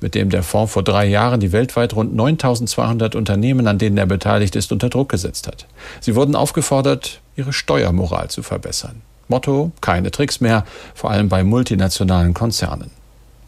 mit 0.00 0.14
dem 0.14 0.30
der 0.30 0.44
Fonds 0.44 0.72
vor 0.72 0.84
drei 0.84 1.06
Jahren 1.06 1.40
die 1.40 1.50
weltweit 1.50 1.94
rund 1.96 2.14
9200 2.14 3.16
Unternehmen, 3.16 3.66
an 3.66 3.78
denen 3.78 3.98
er 3.98 4.06
beteiligt 4.06 4.54
ist, 4.54 4.70
unter 4.70 4.88
Druck 4.88 5.08
gesetzt 5.08 5.48
hat. 5.48 5.66
Sie 6.00 6.14
wurden 6.14 6.36
aufgefordert, 6.36 7.20
ihre 7.34 7.52
Steuermoral 7.52 8.30
zu 8.30 8.44
verbessern. 8.44 9.02
Motto, 9.26 9.72
keine 9.80 10.12
Tricks 10.12 10.40
mehr, 10.40 10.64
vor 10.94 11.10
allem 11.10 11.28
bei 11.28 11.42
multinationalen 11.42 12.32
Konzernen. 12.32 12.90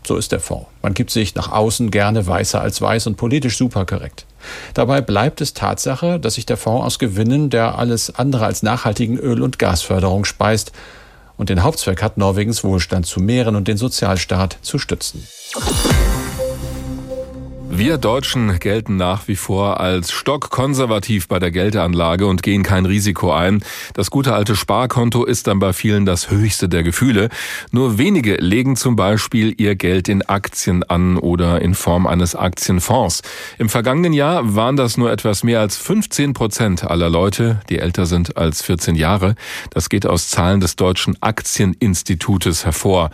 So 0.04 0.16
ist 0.16 0.33
der 0.33 0.40
Fonds. 0.40 0.66
Man 0.83 0.94
gibt 0.94 1.12
sich 1.12 1.37
nach 1.37 1.52
außen 1.52 1.92
gerne 1.92 2.26
weißer 2.26 2.61
als 2.61 2.80
weiß 2.80 3.06
und 3.06 3.16
politisch 3.16 3.56
superkorrekt. 3.56 4.26
Dabei 4.75 5.00
bleibt 5.00 5.40
es 5.40 5.54
Tatsache, 5.54 6.18
dass 6.18 6.35
sich 6.35 6.47
der 6.47 6.56
Fonds 6.56 6.85
aus 6.85 6.99
Gewinnen 6.99 7.49
der 7.49 7.78
alles 7.78 8.14
andere 8.14 8.44
als 8.44 8.64
nachhaltigen 8.64 9.18
Öl- 9.18 9.42
und 9.42 9.61
Gasförderung 9.61 10.25
speist 10.25 10.73
und 11.36 11.48
den 11.48 11.62
Hauptzweck 11.62 12.02
hat, 12.02 12.16
Norwegens 12.18 12.64
Wohlstand 12.64 13.06
zu 13.06 13.20
mehren 13.20 13.56
und 13.56 13.68
den 13.68 13.76
Sozialstaat 13.76 14.58
zu 14.62 14.78
stützen. 14.78 15.26
Wir 17.76 17.98
Deutschen 17.98 18.60
gelten 18.60 18.96
nach 18.96 19.26
wie 19.26 19.34
vor 19.34 19.80
als 19.80 20.12
stockkonservativ 20.12 21.26
bei 21.26 21.40
der 21.40 21.50
Geldanlage 21.50 22.24
und 22.24 22.44
gehen 22.44 22.62
kein 22.62 22.86
Risiko 22.86 23.32
ein. 23.32 23.64
Das 23.94 24.10
gute 24.12 24.32
alte 24.32 24.54
Sparkonto 24.54 25.24
ist 25.24 25.48
dann 25.48 25.58
bei 25.58 25.72
vielen 25.72 26.06
das 26.06 26.30
höchste 26.30 26.68
der 26.68 26.84
Gefühle. 26.84 27.30
Nur 27.72 27.98
wenige 27.98 28.36
legen 28.36 28.76
zum 28.76 28.94
Beispiel 28.94 29.56
ihr 29.58 29.74
Geld 29.74 30.08
in 30.08 30.22
Aktien 30.22 30.84
an 30.84 31.18
oder 31.18 31.62
in 31.62 31.74
Form 31.74 32.06
eines 32.06 32.36
Aktienfonds. 32.36 33.22
Im 33.58 33.68
vergangenen 33.68 34.12
Jahr 34.12 34.54
waren 34.54 34.76
das 34.76 34.96
nur 34.96 35.10
etwas 35.10 35.42
mehr 35.42 35.58
als 35.58 35.76
15 35.76 36.32
Prozent 36.32 36.84
aller 36.84 37.10
Leute, 37.10 37.60
die 37.70 37.80
älter 37.80 38.06
sind 38.06 38.36
als 38.36 38.62
14 38.62 38.94
Jahre. 38.94 39.34
Das 39.70 39.88
geht 39.88 40.06
aus 40.06 40.28
Zahlen 40.28 40.60
des 40.60 40.76
Deutschen 40.76 41.20
Aktieninstitutes 41.20 42.64
hervor. 42.64 43.10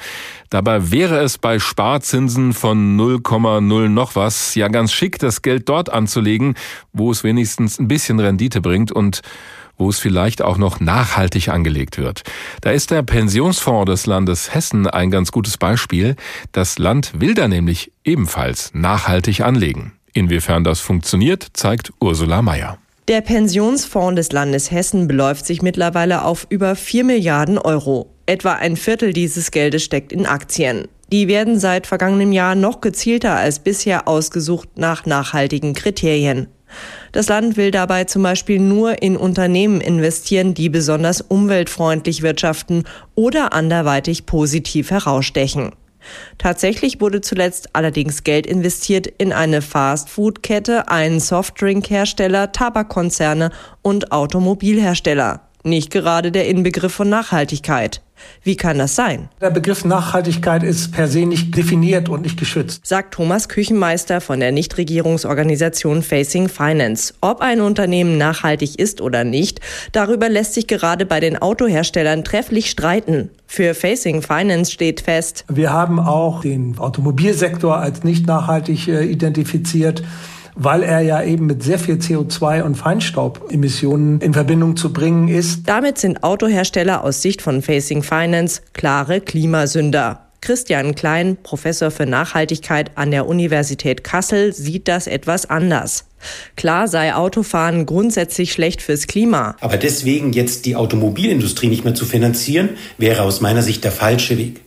Dabei 0.50 0.90
wäre 0.90 1.20
es 1.20 1.38
bei 1.38 1.60
Sparzinsen 1.60 2.52
von 2.52 2.98
0,0 2.98 3.88
noch 3.88 4.16
was 4.16 4.49
ja 4.54 4.68
ganz 4.68 4.92
schick, 4.92 5.18
das 5.18 5.42
Geld 5.42 5.68
dort 5.68 5.90
anzulegen, 5.90 6.54
wo 6.92 7.10
es 7.10 7.24
wenigstens 7.24 7.78
ein 7.78 7.88
bisschen 7.88 8.20
Rendite 8.20 8.60
bringt 8.60 8.92
und 8.92 9.22
wo 9.76 9.88
es 9.88 9.98
vielleicht 9.98 10.42
auch 10.42 10.58
noch 10.58 10.78
nachhaltig 10.78 11.48
angelegt 11.48 11.98
wird. 11.98 12.22
Da 12.60 12.70
ist 12.70 12.90
der 12.90 13.02
Pensionsfonds 13.02 13.90
des 13.90 14.06
Landes 14.06 14.54
Hessen 14.54 14.86
ein 14.86 15.10
ganz 15.10 15.32
gutes 15.32 15.56
Beispiel. 15.56 16.16
Das 16.52 16.78
Land 16.78 17.12
will 17.18 17.34
da 17.34 17.48
nämlich 17.48 17.90
ebenfalls 18.04 18.70
nachhaltig 18.74 19.40
anlegen. 19.40 19.92
Inwiefern 20.12 20.64
das 20.64 20.80
funktioniert, 20.80 21.46
zeigt 21.54 21.92
Ursula 22.00 22.42
Mayer. 22.42 22.78
Der 23.08 23.22
Pensionsfonds 23.22 24.16
des 24.16 24.32
Landes 24.32 24.70
Hessen 24.70 25.08
beläuft 25.08 25.46
sich 25.46 25.62
mittlerweile 25.62 26.24
auf 26.24 26.46
über 26.48 26.76
4 26.76 27.04
Milliarden 27.04 27.58
Euro. 27.58 28.10
Etwa 28.26 28.52
ein 28.52 28.76
Viertel 28.76 29.12
dieses 29.12 29.50
Geldes 29.50 29.82
steckt 29.82 30.12
in 30.12 30.26
Aktien. 30.26 30.86
Die 31.12 31.28
werden 31.28 31.58
seit 31.58 31.86
vergangenem 31.86 32.32
Jahr 32.32 32.54
noch 32.54 32.80
gezielter 32.80 33.36
als 33.36 33.58
bisher 33.58 34.06
ausgesucht 34.06 34.68
nach 34.76 35.06
nachhaltigen 35.06 35.74
Kriterien. 35.74 36.46
Das 37.10 37.28
Land 37.28 37.56
will 37.56 37.72
dabei 37.72 38.04
zum 38.04 38.22
Beispiel 38.22 38.60
nur 38.60 39.02
in 39.02 39.16
Unternehmen 39.16 39.80
investieren, 39.80 40.54
die 40.54 40.68
besonders 40.68 41.20
umweltfreundlich 41.20 42.22
wirtschaften 42.22 42.84
oder 43.16 43.52
anderweitig 43.52 44.26
positiv 44.26 44.90
herausstechen. 44.90 45.72
Tatsächlich 46.38 47.00
wurde 47.00 47.20
zuletzt 47.20 47.74
allerdings 47.74 48.24
Geld 48.24 48.46
investiert 48.46 49.06
in 49.06 49.32
eine 49.32 49.62
Fast-Food-Kette, 49.62 50.88
einen 50.88 51.20
Softdrink-Hersteller, 51.20 52.52
Tabakkonzerne 52.52 53.50
und 53.82 54.12
Automobilhersteller. 54.12 55.49
Nicht 55.62 55.90
gerade 55.90 56.32
der 56.32 56.48
Inbegriff 56.48 56.94
von 56.94 57.10
Nachhaltigkeit. 57.10 58.00
Wie 58.42 58.56
kann 58.56 58.78
das 58.78 58.96
sein? 58.96 59.28
Der 59.40 59.50
Begriff 59.50 59.84
Nachhaltigkeit 59.84 60.62
ist 60.62 60.92
per 60.92 61.06
se 61.08 61.26
nicht 61.26 61.56
definiert 61.56 62.08
und 62.08 62.22
nicht 62.22 62.38
geschützt. 62.38 62.86
Sagt 62.86 63.14
Thomas 63.14 63.48
Küchenmeister 63.48 64.20
von 64.20 64.40
der 64.40 64.52
Nichtregierungsorganisation 64.52 66.02
Facing 66.02 66.48
Finance. 66.48 67.14
Ob 67.20 67.40
ein 67.40 67.60
Unternehmen 67.60 68.18
nachhaltig 68.18 68.78
ist 68.78 69.00
oder 69.00 69.24
nicht, 69.24 69.60
darüber 69.92 70.28
lässt 70.28 70.54
sich 70.54 70.66
gerade 70.66 71.06
bei 71.06 71.20
den 71.20 71.36
Autoherstellern 71.36 72.24
trefflich 72.24 72.70
streiten. 72.70 73.30
Für 73.46 73.74
Facing 73.74 74.22
Finance 74.22 74.72
steht 74.72 75.00
fest. 75.00 75.44
Wir 75.48 75.72
haben 75.72 75.98
auch 75.98 76.42
den 76.42 76.78
Automobilsektor 76.78 77.76
als 77.76 78.04
nicht 78.04 78.26
nachhaltig 78.26 78.88
äh, 78.88 79.04
identifiziert 79.04 80.02
weil 80.62 80.82
er 80.82 81.00
ja 81.00 81.22
eben 81.22 81.46
mit 81.46 81.62
sehr 81.62 81.78
viel 81.78 81.94
CO2 81.94 82.62
und 82.62 82.74
Feinstaubemissionen 82.74 84.20
in 84.20 84.34
Verbindung 84.34 84.76
zu 84.76 84.92
bringen 84.92 85.28
ist. 85.28 85.62
Damit 85.66 85.96
sind 85.96 86.22
Autohersteller 86.22 87.02
aus 87.02 87.22
Sicht 87.22 87.40
von 87.40 87.62
Facing 87.62 88.02
Finance 88.02 88.60
klare 88.74 89.22
Klimasünder. 89.22 90.26
Christian 90.42 90.94
Klein, 90.94 91.38
Professor 91.42 91.90
für 91.90 92.04
Nachhaltigkeit 92.04 92.90
an 92.96 93.10
der 93.10 93.26
Universität 93.26 94.04
Kassel, 94.04 94.52
sieht 94.52 94.86
das 94.88 95.06
etwas 95.06 95.48
anders. 95.48 96.04
Klar 96.56 96.88
sei 96.88 97.14
Autofahren 97.14 97.86
grundsätzlich 97.86 98.52
schlecht 98.52 98.82
fürs 98.82 99.06
Klima. 99.06 99.56
Aber 99.60 99.78
deswegen 99.78 100.32
jetzt 100.32 100.66
die 100.66 100.76
Automobilindustrie 100.76 101.68
nicht 101.68 101.84
mehr 101.84 101.94
zu 101.94 102.04
finanzieren, 102.04 102.70
wäre 102.98 103.22
aus 103.22 103.40
meiner 103.40 103.62
Sicht 103.62 103.84
der 103.84 103.92
falsche 103.92 104.36
Weg. 104.36 104.60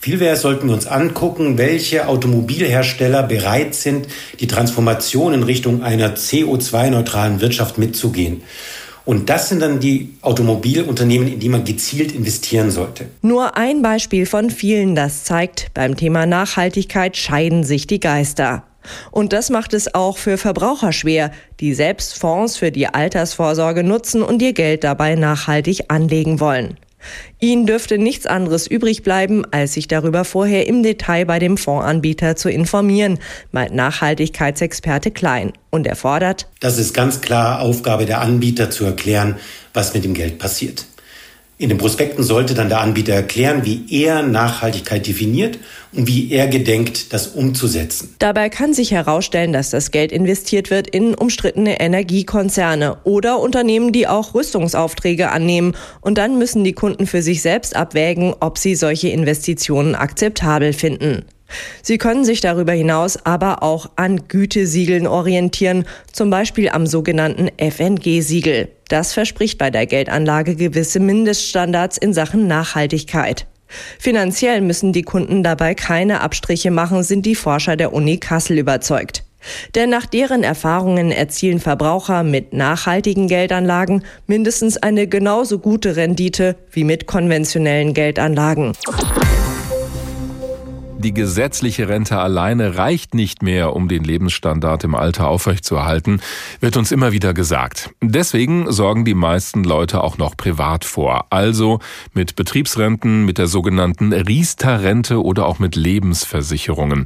Vielmehr 0.00 0.36
sollten 0.36 0.68
wir 0.68 0.74
uns 0.74 0.86
angucken, 0.86 1.58
welche 1.58 2.08
Automobilhersteller 2.08 3.22
bereit 3.22 3.74
sind, 3.74 4.06
die 4.40 4.46
Transformation 4.46 5.34
in 5.34 5.42
Richtung 5.42 5.82
einer 5.82 6.14
CO2-neutralen 6.14 7.40
Wirtschaft 7.40 7.78
mitzugehen. 7.78 8.42
Und 9.06 9.30
das 9.30 9.48
sind 9.48 9.62
dann 9.62 9.78
die 9.78 10.14
Automobilunternehmen, 10.20 11.32
in 11.32 11.38
die 11.38 11.48
man 11.48 11.64
gezielt 11.64 12.10
investieren 12.10 12.72
sollte. 12.72 13.06
Nur 13.22 13.56
ein 13.56 13.80
Beispiel 13.80 14.26
von 14.26 14.50
vielen, 14.50 14.96
das 14.96 15.22
zeigt, 15.22 15.68
beim 15.74 15.96
Thema 15.96 16.26
Nachhaltigkeit 16.26 17.16
scheiden 17.16 17.62
sich 17.62 17.86
die 17.86 18.00
Geister. 18.00 18.64
Und 19.12 19.32
das 19.32 19.50
macht 19.50 19.74
es 19.74 19.94
auch 19.94 20.18
für 20.18 20.38
Verbraucher 20.38 20.92
schwer, 20.92 21.30
die 21.60 21.74
selbst 21.74 22.18
Fonds 22.18 22.56
für 22.56 22.72
die 22.72 22.88
Altersvorsorge 22.88 23.84
nutzen 23.84 24.22
und 24.22 24.42
ihr 24.42 24.52
Geld 24.52 24.84
dabei 24.84 25.14
nachhaltig 25.14 25.84
anlegen 25.88 26.40
wollen. 26.40 26.76
Ihnen 27.40 27.66
dürfte 27.66 27.98
nichts 27.98 28.26
anderes 28.26 28.66
übrig 28.66 29.02
bleiben, 29.02 29.44
als 29.50 29.74
sich 29.74 29.88
darüber 29.88 30.24
vorher 30.24 30.66
im 30.66 30.82
Detail 30.82 31.26
bei 31.26 31.38
dem 31.38 31.56
Fondsanbieter 31.56 32.36
zu 32.36 32.48
informieren, 32.48 33.18
meint 33.52 33.74
Nachhaltigkeitsexperte 33.74 35.10
Klein. 35.10 35.52
Und 35.70 35.86
er 35.86 35.96
fordert, 35.96 36.48
Das 36.60 36.78
ist 36.78 36.94
ganz 36.94 37.20
klar 37.20 37.60
Aufgabe 37.60 38.06
der 38.06 38.20
Anbieter 38.20 38.70
zu 38.70 38.84
erklären, 38.84 39.36
was 39.74 39.92
mit 39.92 40.04
dem 40.04 40.14
Geld 40.14 40.38
passiert. 40.38 40.86
In 41.58 41.70
den 41.70 41.78
Prospekten 41.78 42.22
sollte 42.22 42.52
dann 42.52 42.68
der 42.68 42.80
Anbieter 42.82 43.14
erklären, 43.14 43.64
wie 43.64 43.86
er 43.90 44.22
Nachhaltigkeit 44.22 45.06
definiert 45.06 45.58
und 45.94 46.06
wie 46.06 46.30
er 46.30 46.48
gedenkt, 46.48 47.14
das 47.14 47.28
umzusetzen. 47.28 48.14
Dabei 48.18 48.50
kann 48.50 48.74
sich 48.74 48.90
herausstellen, 48.90 49.54
dass 49.54 49.70
das 49.70 49.90
Geld 49.90 50.12
investiert 50.12 50.70
wird 50.70 50.86
in 50.86 51.14
umstrittene 51.14 51.80
Energiekonzerne 51.80 52.98
oder 53.04 53.40
Unternehmen, 53.40 53.92
die 53.92 54.06
auch 54.06 54.34
Rüstungsaufträge 54.34 55.30
annehmen. 55.30 55.74
Und 56.02 56.18
dann 56.18 56.38
müssen 56.38 56.62
die 56.62 56.74
Kunden 56.74 57.06
für 57.06 57.22
sich 57.22 57.40
selbst 57.40 57.74
abwägen, 57.74 58.34
ob 58.40 58.58
sie 58.58 58.74
solche 58.74 59.08
Investitionen 59.08 59.94
akzeptabel 59.94 60.74
finden. 60.74 61.24
Sie 61.80 61.96
können 61.96 62.26
sich 62.26 62.42
darüber 62.42 62.72
hinaus 62.72 63.24
aber 63.24 63.62
auch 63.62 63.88
an 63.96 64.28
Gütesiegeln 64.28 65.06
orientieren, 65.06 65.86
zum 66.12 66.28
Beispiel 66.28 66.68
am 66.68 66.86
sogenannten 66.86 67.48
FNG-Siegel. 67.56 68.68
Das 68.88 69.12
verspricht 69.12 69.58
bei 69.58 69.70
der 69.70 69.86
Geldanlage 69.86 70.54
gewisse 70.54 71.00
Mindeststandards 71.00 71.98
in 71.98 72.12
Sachen 72.12 72.46
Nachhaltigkeit. 72.46 73.46
Finanziell 73.98 74.60
müssen 74.60 74.92
die 74.92 75.02
Kunden 75.02 75.42
dabei 75.42 75.74
keine 75.74 76.20
Abstriche 76.20 76.70
machen, 76.70 77.02
sind 77.02 77.26
die 77.26 77.34
Forscher 77.34 77.76
der 77.76 77.92
Uni 77.92 78.18
Kassel 78.18 78.58
überzeugt. 78.58 79.24
Denn 79.74 79.90
nach 79.90 80.06
deren 80.06 80.42
Erfahrungen 80.42 81.12
erzielen 81.12 81.60
Verbraucher 81.60 82.22
mit 82.22 82.52
nachhaltigen 82.52 83.28
Geldanlagen 83.28 84.04
mindestens 84.26 84.76
eine 84.76 85.06
genauso 85.06 85.58
gute 85.58 85.96
Rendite 85.96 86.56
wie 86.72 86.84
mit 86.84 87.06
konventionellen 87.06 87.94
Geldanlagen. 87.94 88.72
Die 90.98 91.12
gesetzliche 91.12 91.90
Rente 91.90 92.18
alleine 92.18 92.78
reicht 92.78 93.14
nicht 93.14 93.42
mehr, 93.42 93.76
um 93.76 93.86
den 93.86 94.02
Lebensstandard 94.02 94.82
im 94.84 94.94
Alter 94.94 95.28
aufrechtzuerhalten, 95.28 96.22
wird 96.60 96.78
uns 96.78 96.90
immer 96.90 97.12
wieder 97.12 97.34
gesagt. 97.34 97.90
Deswegen 98.02 98.72
sorgen 98.72 99.04
die 99.04 99.14
meisten 99.14 99.62
Leute 99.62 100.02
auch 100.02 100.16
noch 100.16 100.38
privat 100.38 100.86
vor. 100.86 101.26
Also 101.28 101.80
mit 102.14 102.34
Betriebsrenten, 102.34 103.26
mit 103.26 103.36
der 103.36 103.46
sogenannten 103.46 104.14
Riester-Rente 104.14 105.22
oder 105.22 105.46
auch 105.46 105.58
mit 105.58 105.76
Lebensversicherungen. 105.76 107.04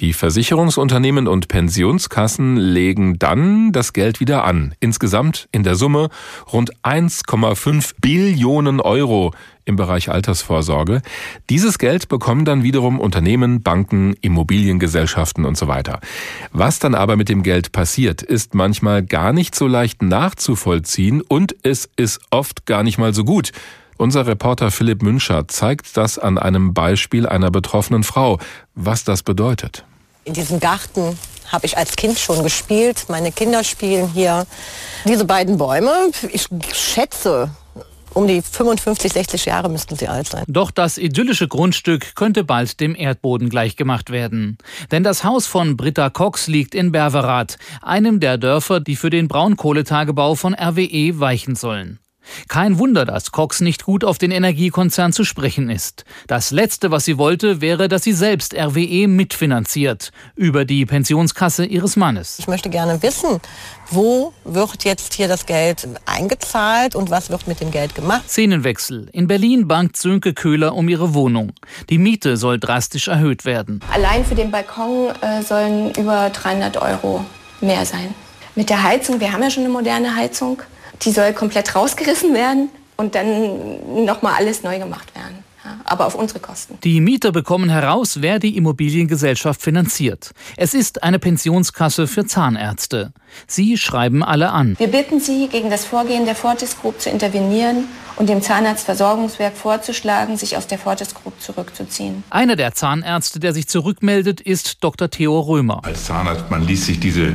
Die 0.00 0.14
Versicherungsunternehmen 0.14 1.28
und 1.28 1.46
Pensionskassen 1.46 2.56
legen 2.56 3.20
dann 3.20 3.70
das 3.70 3.92
Geld 3.92 4.18
wieder 4.18 4.44
an. 4.44 4.74
Insgesamt 4.80 5.48
in 5.52 5.62
der 5.62 5.76
Summe 5.76 6.08
rund 6.52 6.74
1,5 6.82 7.94
Billionen 8.00 8.80
Euro 8.80 9.32
im 9.68 9.76
Bereich 9.76 10.10
Altersvorsorge. 10.10 11.02
Dieses 11.50 11.78
Geld 11.78 12.08
bekommen 12.08 12.44
dann 12.44 12.62
wiederum 12.62 12.98
Unternehmen, 12.98 13.62
Banken, 13.62 14.14
Immobiliengesellschaften 14.20 15.44
und 15.44 15.56
so 15.56 15.68
weiter. 15.68 16.00
Was 16.50 16.78
dann 16.78 16.94
aber 16.94 17.16
mit 17.16 17.28
dem 17.28 17.42
Geld 17.42 17.70
passiert, 17.70 18.22
ist 18.22 18.54
manchmal 18.54 19.02
gar 19.04 19.32
nicht 19.32 19.54
so 19.54 19.66
leicht 19.66 20.02
nachzuvollziehen 20.02 21.20
und 21.20 21.54
es 21.62 21.88
ist 21.96 22.20
oft 22.30 22.66
gar 22.66 22.82
nicht 22.82 22.98
mal 22.98 23.14
so 23.14 23.24
gut. 23.24 23.52
Unser 23.98 24.26
Reporter 24.26 24.70
Philipp 24.70 25.02
Münscher 25.02 25.48
zeigt 25.48 25.96
das 25.96 26.18
an 26.18 26.38
einem 26.38 26.72
Beispiel 26.72 27.28
einer 27.28 27.50
betroffenen 27.50 28.04
Frau, 28.04 28.38
was 28.74 29.04
das 29.04 29.22
bedeutet. 29.22 29.84
In 30.24 30.34
diesem 30.34 30.60
Garten 30.60 31.18
habe 31.50 31.66
ich 31.66 31.76
als 31.76 31.96
Kind 31.96 32.18
schon 32.18 32.42
gespielt. 32.42 33.06
Meine 33.08 33.32
Kinder 33.32 33.64
spielen 33.64 34.08
hier. 34.08 34.46
Diese 35.04 35.24
beiden 35.24 35.58
Bäume, 35.58 36.10
ich 36.30 36.48
schätze, 36.72 37.50
um 38.18 38.26
die 38.26 38.42
55, 38.42 39.12
60 39.12 39.44
Jahre 39.44 39.70
müssten 39.70 39.94
sie 39.94 40.08
alt 40.08 40.26
sein. 40.26 40.44
Doch 40.48 40.72
das 40.72 40.98
idyllische 40.98 41.46
Grundstück 41.46 42.16
könnte 42.16 42.42
bald 42.42 42.80
dem 42.80 42.96
Erdboden 42.96 43.48
gleichgemacht 43.48 44.10
werden. 44.10 44.58
Denn 44.90 45.04
das 45.04 45.22
Haus 45.22 45.46
von 45.46 45.76
Britta 45.76 46.10
Cox 46.10 46.48
liegt 46.48 46.74
in 46.74 46.90
Berverath, 46.90 47.58
einem 47.80 48.18
der 48.18 48.36
Dörfer, 48.36 48.80
die 48.80 48.96
für 48.96 49.10
den 49.10 49.28
Braunkohletagebau 49.28 50.34
von 50.34 50.54
RWE 50.54 51.20
weichen 51.20 51.54
sollen. 51.54 52.00
Kein 52.48 52.78
Wunder, 52.78 53.04
dass 53.04 53.32
Cox 53.32 53.60
nicht 53.60 53.84
gut 53.84 54.04
auf 54.04 54.18
den 54.18 54.30
Energiekonzern 54.30 55.12
zu 55.12 55.24
sprechen 55.24 55.70
ist. 55.70 56.04
Das 56.26 56.50
Letzte, 56.50 56.90
was 56.90 57.04
sie 57.04 57.18
wollte, 57.18 57.60
wäre, 57.60 57.88
dass 57.88 58.02
sie 58.04 58.12
selbst 58.12 58.54
RWE 58.54 59.08
mitfinanziert 59.08 60.12
über 60.34 60.64
die 60.64 60.86
Pensionskasse 60.86 61.64
ihres 61.64 61.96
Mannes. 61.96 62.38
Ich 62.38 62.48
möchte 62.48 62.70
gerne 62.70 63.02
wissen, 63.02 63.40
wo 63.90 64.32
wird 64.44 64.84
jetzt 64.84 65.14
hier 65.14 65.28
das 65.28 65.46
Geld 65.46 65.88
eingezahlt 66.04 66.94
und 66.94 67.10
was 67.10 67.30
wird 67.30 67.46
mit 67.46 67.60
dem 67.60 67.70
Geld 67.70 67.94
gemacht? 67.94 68.28
Szenenwechsel. 68.28 69.08
In 69.12 69.26
Berlin 69.26 69.66
bangt 69.66 69.96
Sönke 69.96 70.34
Köhler 70.34 70.74
um 70.74 70.88
ihre 70.88 71.14
Wohnung. 71.14 71.52
Die 71.88 71.98
Miete 71.98 72.36
soll 72.36 72.58
drastisch 72.58 73.08
erhöht 73.08 73.44
werden. 73.44 73.80
Allein 73.92 74.24
für 74.24 74.34
den 74.34 74.50
Balkon 74.50 75.12
äh, 75.20 75.42
sollen 75.42 75.92
über 75.94 76.30
300 76.30 76.76
Euro 76.76 77.24
mehr 77.60 77.84
sein. 77.84 78.14
Mit 78.54 78.70
der 78.70 78.82
Heizung, 78.82 79.20
wir 79.20 79.32
haben 79.32 79.42
ja 79.42 79.50
schon 79.50 79.64
eine 79.64 79.72
moderne 79.72 80.14
Heizung, 80.16 80.62
die 81.02 81.10
soll 81.10 81.32
komplett 81.32 81.74
rausgerissen 81.74 82.34
werden 82.34 82.70
und 82.96 83.14
dann 83.14 84.04
nochmal 84.04 84.34
alles 84.36 84.62
neu 84.62 84.78
gemacht 84.78 85.14
werden. 85.14 85.44
aber 85.84 86.06
auf 86.06 86.14
unsere 86.14 86.40
Kosten. 86.40 86.78
Die 86.82 87.00
Mieter 87.00 87.30
bekommen 87.30 87.68
heraus, 87.68 88.22
wer 88.22 88.38
die 88.38 88.56
Immobiliengesellschaft 88.56 89.60
finanziert. 89.60 90.30
Es 90.56 90.72
ist 90.72 91.02
eine 91.02 91.18
Pensionskasse 91.18 92.06
für 92.06 92.24
Zahnärzte. 92.26 93.12
Sie 93.46 93.76
schreiben 93.76 94.22
alle 94.24 94.50
an. 94.50 94.76
Wir 94.78 94.88
bitten 94.88 95.20
Sie, 95.20 95.48
gegen 95.48 95.68
das 95.68 95.84
Vorgehen 95.84 96.24
der 96.24 96.34
Fortis 96.34 96.80
Group 96.80 97.00
zu 97.00 97.10
intervenieren 97.10 97.84
und 98.16 98.28
dem 98.28 98.40
Zahnarztversorgungswerk 98.40 99.56
vorzuschlagen, 99.56 100.36
sich 100.36 100.56
aus 100.56 100.66
der 100.66 100.78
Fortis 100.78 101.14
Group 101.14 101.40
zurückzuziehen. 101.40 102.24
Einer 102.30 102.56
der 102.56 102.72
Zahnärzte, 102.74 103.38
der 103.38 103.52
sich 103.52 103.68
zurückmeldet, 103.68 104.40
ist 104.40 104.82
Dr. 104.82 105.10
Theo 105.10 105.38
Römer. 105.40 105.84
Als 105.84 106.04
Zahnarzt, 106.04 106.50
man 106.50 106.66
liest 106.66 106.84
sich 106.84 106.98
diese 106.98 107.34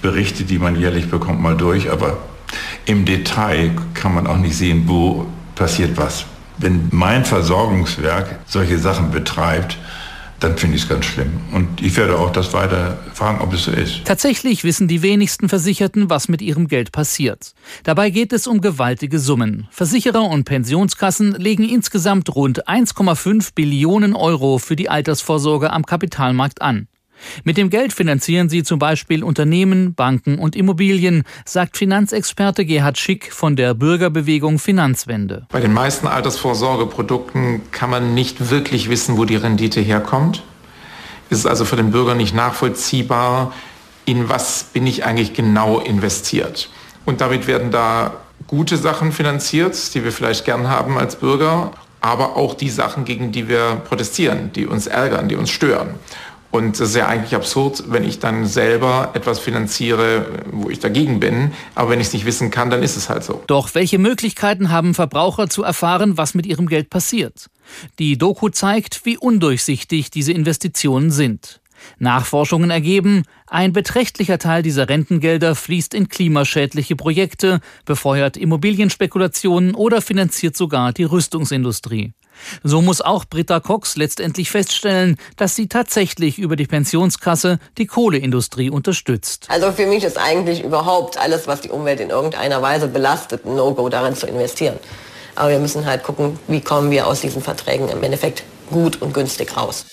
Berichte, 0.00 0.44
die 0.44 0.58
man 0.58 0.78
jährlich 0.80 1.10
bekommt, 1.10 1.40
mal 1.40 1.56
durch, 1.56 1.90
aber 1.90 2.16
im 2.86 3.04
Detail 3.04 3.70
kann 3.94 4.14
man 4.14 4.26
auch 4.26 4.36
nicht 4.36 4.56
sehen, 4.56 4.84
wo 4.86 5.26
passiert 5.54 5.96
was. 5.96 6.26
Wenn 6.58 6.88
mein 6.90 7.24
Versorgungswerk 7.24 8.38
solche 8.46 8.78
Sachen 8.78 9.10
betreibt, 9.10 9.76
dann 10.40 10.58
finde 10.58 10.76
ich 10.76 10.82
es 10.82 10.88
ganz 10.88 11.06
schlimm. 11.06 11.32
Und 11.52 11.80
ich 11.80 11.96
werde 11.96 12.18
auch 12.18 12.30
das 12.30 12.52
weiter 12.52 12.98
fragen, 13.14 13.40
ob 13.40 13.52
es 13.54 13.64
so 13.64 13.70
ist. 13.70 14.04
Tatsächlich 14.04 14.62
wissen 14.62 14.88
die 14.88 15.02
wenigsten 15.02 15.48
Versicherten, 15.48 16.10
was 16.10 16.28
mit 16.28 16.42
ihrem 16.42 16.68
Geld 16.68 16.92
passiert. 16.92 17.54
Dabei 17.82 18.10
geht 18.10 18.32
es 18.32 18.46
um 18.46 18.60
gewaltige 18.60 19.18
Summen. 19.18 19.68
Versicherer 19.70 20.22
und 20.22 20.44
Pensionskassen 20.44 21.32
legen 21.32 21.66
insgesamt 21.68 22.34
rund 22.34 22.68
1,5 22.68 23.54
Billionen 23.54 24.14
Euro 24.14 24.58
für 24.58 24.76
die 24.76 24.90
Altersvorsorge 24.90 25.72
am 25.72 25.86
Kapitalmarkt 25.86 26.60
an. 26.60 26.88
Mit 27.44 27.56
dem 27.56 27.70
Geld 27.70 27.92
finanzieren 27.92 28.48
sie 28.48 28.62
zum 28.62 28.78
Beispiel 28.78 29.24
Unternehmen, 29.24 29.94
Banken 29.94 30.38
und 30.38 30.56
Immobilien, 30.56 31.24
sagt 31.44 31.76
Finanzexperte 31.76 32.64
Gerhard 32.64 32.98
Schick 32.98 33.32
von 33.32 33.56
der 33.56 33.74
Bürgerbewegung 33.74 34.58
Finanzwende. 34.58 35.46
Bei 35.50 35.60
den 35.60 35.72
meisten 35.72 36.06
Altersvorsorgeprodukten 36.06 37.62
kann 37.70 37.90
man 37.90 38.14
nicht 38.14 38.50
wirklich 38.50 38.88
wissen, 38.88 39.16
wo 39.16 39.24
die 39.24 39.36
Rendite 39.36 39.80
herkommt. 39.80 40.42
Es 41.30 41.38
ist 41.38 41.46
also 41.46 41.64
für 41.64 41.76
den 41.76 41.90
Bürger 41.90 42.14
nicht 42.14 42.34
nachvollziehbar, 42.34 43.52
in 44.04 44.28
was 44.28 44.64
bin 44.64 44.86
ich 44.86 45.04
eigentlich 45.04 45.32
genau 45.32 45.80
investiert. 45.80 46.68
Und 47.06 47.20
damit 47.20 47.46
werden 47.46 47.70
da 47.70 48.14
gute 48.46 48.76
Sachen 48.76 49.12
finanziert, 49.12 49.94
die 49.94 50.04
wir 50.04 50.12
vielleicht 50.12 50.44
gern 50.44 50.68
haben 50.68 50.98
als 50.98 51.16
Bürger, 51.16 51.72
aber 52.00 52.36
auch 52.36 52.54
die 52.54 52.68
Sachen, 52.68 53.04
gegen 53.04 53.32
die 53.32 53.48
wir 53.48 53.80
protestieren, 53.88 54.52
die 54.52 54.66
uns 54.66 54.86
ärgern, 54.86 55.28
die 55.28 55.36
uns 55.36 55.50
stören. 55.50 55.94
Und 56.54 56.76
es 56.76 56.90
ist 56.90 56.94
ja 56.94 57.08
eigentlich 57.08 57.34
absurd, 57.34 57.82
wenn 57.88 58.04
ich 58.04 58.20
dann 58.20 58.46
selber 58.46 59.10
etwas 59.14 59.40
finanziere, 59.40 60.44
wo 60.52 60.70
ich 60.70 60.78
dagegen 60.78 61.18
bin. 61.18 61.50
Aber 61.74 61.90
wenn 61.90 61.98
ich 61.98 62.06
es 62.06 62.12
nicht 62.12 62.26
wissen 62.26 62.52
kann, 62.52 62.70
dann 62.70 62.80
ist 62.80 62.96
es 62.96 63.08
halt 63.08 63.24
so. 63.24 63.42
Doch 63.48 63.74
welche 63.74 63.98
Möglichkeiten 63.98 64.70
haben 64.70 64.94
Verbraucher 64.94 65.48
zu 65.48 65.64
erfahren, 65.64 66.16
was 66.16 66.34
mit 66.34 66.46
ihrem 66.46 66.68
Geld 66.68 66.90
passiert? 66.90 67.50
Die 67.98 68.16
Doku 68.16 68.50
zeigt, 68.50 69.04
wie 69.04 69.18
undurchsichtig 69.18 70.12
diese 70.12 70.30
Investitionen 70.30 71.10
sind. 71.10 71.60
Nachforschungen 71.98 72.70
ergeben, 72.70 73.24
ein 73.48 73.72
beträchtlicher 73.72 74.38
Teil 74.38 74.62
dieser 74.62 74.88
Rentengelder 74.88 75.56
fließt 75.56 75.92
in 75.92 76.08
klimaschädliche 76.08 76.94
Projekte, 76.94 77.58
befeuert 77.84 78.36
Immobilienspekulationen 78.36 79.74
oder 79.74 80.00
finanziert 80.00 80.56
sogar 80.56 80.92
die 80.92 81.02
Rüstungsindustrie. 81.02 82.12
So 82.62 82.82
muss 82.82 83.00
auch 83.00 83.24
Britta 83.24 83.60
Cox 83.60 83.96
letztendlich 83.96 84.50
feststellen, 84.50 85.16
dass 85.36 85.54
sie 85.54 85.68
tatsächlich 85.68 86.38
über 86.38 86.56
die 86.56 86.66
Pensionskasse 86.66 87.58
die 87.78 87.86
Kohleindustrie 87.86 88.70
unterstützt. 88.70 89.46
Also 89.48 89.72
für 89.72 89.86
mich 89.86 90.04
ist 90.04 90.18
eigentlich 90.18 90.62
überhaupt 90.62 91.18
alles, 91.18 91.46
was 91.46 91.60
die 91.60 91.70
Umwelt 91.70 92.00
in 92.00 92.10
irgendeiner 92.10 92.62
Weise 92.62 92.88
belastet, 92.88 93.44
ein 93.44 93.54
No-Go 93.54 93.88
darin 93.88 94.14
zu 94.14 94.26
investieren. 94.26 94.78
Aber 95.34 95.50
wir 95.50 95.58
müssen 95.58 95.86
halt 95.86 96.02
gucken, 96.04 96.38
wie 96.46 96.60
kommen 96.60 96.90
wir 96.90 97.06
aus 97.06 97.20
diesen 97.20 97.42
Verträgen 97.42 97.88
im 97.88 98.02
Endeffekt 98.02 98.44
gut 98.70 99.02
und 99.02 99.12
günstig 99.12 99.56
raus. 99.56 99.84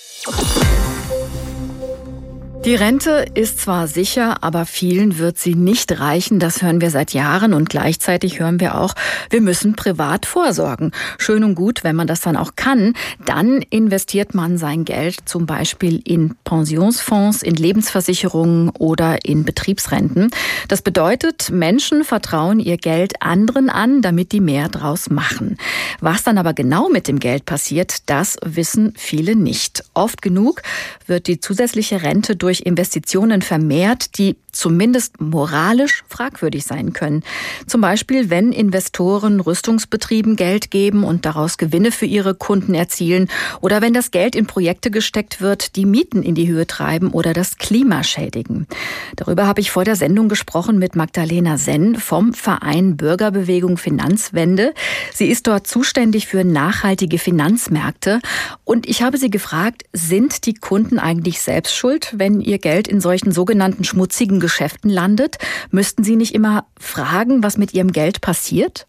Die 2.63 2.75
Rente 2.75 3.25
ist 3.33 3.59
zwar 3.59 3.87
sicher, 3.87 4.43
aber 4.43 4.67
vielen 4.67 5.17
wird 5.17 5.39
sie 5.39 5.55
nicht 5.55 5.99
reichen. 5.99 6.37
Das 6.37 6.61
hören 6.61 6.79
wir 6.79 6.91
seit 6.91 7.11
Jahren 7.11 7.55
und 7.55 7.69
gleichzeitig 7.69 8.39
hören 8.39 8.59
wir 8.59 8.79
auch, 8.79 8.93
wir 9.31 9.41
müssen 9.41 9.75
privat 9.75 10.27
vorsorgen. 10.27 10.91
Schön 11.17 11.43
und 11.43 11.55
gut, 11.55 11.83
wenn 11.83 11.95
man 11.95 12.05
das 12.05 12.21
dann 12.21 12.37
auch 12.37 12.51
kann. 12.55 12.93
Dann 13.25 13.63
investiert 13.71 14.35
man 14.35 14.59
sein 14.59 14.85
Geld 14.85 15.27
zum 15.27 15.47
Beispiel 15.47 16.01
in 16.05 16.35
Pensionsfonds, 16.43 17.41
in 17.41 17.55
Lebensversicherungen 17.55 18.69
oder 18.69 19.25
in 19.25 19.43
Betriebsrenten. 19.43 20.29
Das 20.67 20.83
bedeutet, 20.83 21.49
Menschen 21.49 22.03
vertrauen 22.03 22.59
ihr 22.59 22.77
Geld 22.77 23.23
anderen 23.23 23.71
an, 23.71 24.03
damit 24.03 24.33
die 24.33 24.39
mehr 24.39 24.69
draus 24.69 25.09
machen. 25.09 25.57
Was 25.99 26.23
dann 26.23 26.37
aber 26.37 26.53
genau 26.53 26.89
mit 26.89 27.07
dem 27.07 27.19
Geld 27.19 27.45
passiert, 27.45 28.07
das 28.07 28.37
wissen 28.45 28.93
viele 28.95 29.35
nicht. 29.35 29.83
Oft 29.95 30.21
genug 30.21 30.61
wird 31.07 31.25
die 31.25 31.39
zusätzliche 31.39 32.03
Rente 32.03 32.35
durch 32.35 32.50
durch 32.51 32.59
Investitionen 32.59 33.41
vermehrt, 33.41 34.17
die 34.17 34.35
zumindest 34.51 35.21
moralisch 35.21 36.03
fragwürdig 36.07 36.65
sein 36.65 36.93
können. 36.93 37.23
Zum 37.67 37.81
Beispiel, 37.81 38.29
wenn 38.29 38.51
Investoren 38.51 39.39
Rüstungsbetrieben 39.39 40.35
Geld 40.35 40.71
geben 40.71 41.03
und 41.03 41.25
daraus 41.25 41.57
Gewinne 41.57 41.91
für 41.91 42.05
ihre 42.05 42.35
Kunden 42.35 42.73
erzielen 42.73 43.29
oder 43.61 43.81
wenn 43.81 43.93
das 43.93 44.11
Geld 44.11 44.35
in 44.35 44.47
Projekte 44.47 44.91
gesteckt 44.91 45.41
wird, 45.41 45.75
die 45.75 45.85
Mieten 45.85 46.23
in 46.23 46.35
die 46.35 46.47
Höhe 46.47 46.67
treiben 46.67 47.11
oder 47.11 47.33
das 47.33 47.57
Klima 47.57 48.03
schädigen. 48.03 48.67
Darüber 49.15 49.47
habe 49.47 49.61
ich 49.61 49.71
vor 49.71 49.85
der 49.85 49.95
Sendung 49.95 50.29
gesprochen 50.29 50.77
mit 50.77 50.95
Magdalena 50.95 51.57
Senn 51.57 51.95
vom 51.95 52.33
Verein 52.33 52.97
Bürgerbewegung 52.97 53.77
Finanzwende. 53.77 54.73
Sie 55.13 55.27
ist 55.27 55.47
dort 55.47 55.67
zuständig 55.67 56.27
für 56.27 56.43
nachhaltige 56.43 57.17
Finanzmärkte 57.17 58.19
und 58.65 58.87
ich 58.87 59.01
habe 59.01 59.17
sie 59.17 59.29
gefragt, 59.29 59.83
sind 59.93 60.45
die 60.45 60.53
Kunden 60.53 60.99
eigentlich 60.99 61.41
selbst 61.41 61.75
schuld, 61.75 62.13
wenn 62.17 62.41
ihr 62.41 62.57
Geld 62.57 62.87
in 62.87 62.99
solchen 62.99 63.31
sogenannten 63.31 63.83
schmutzigen 63.83 64.39
Geschäften 64.41 64.89
landet? 64.89 65.37
Müssten 65.71 66.03
Sie 66.03 66.17
nicht 66.17 66.35
immer 66.35 66.65
fragen, 66.79 67.43
was 67.43 67.57
mit 67.57 67.73
Ihrem 67.73 67.93
Geld 67.93 68.19
passiert? 68.19 68.87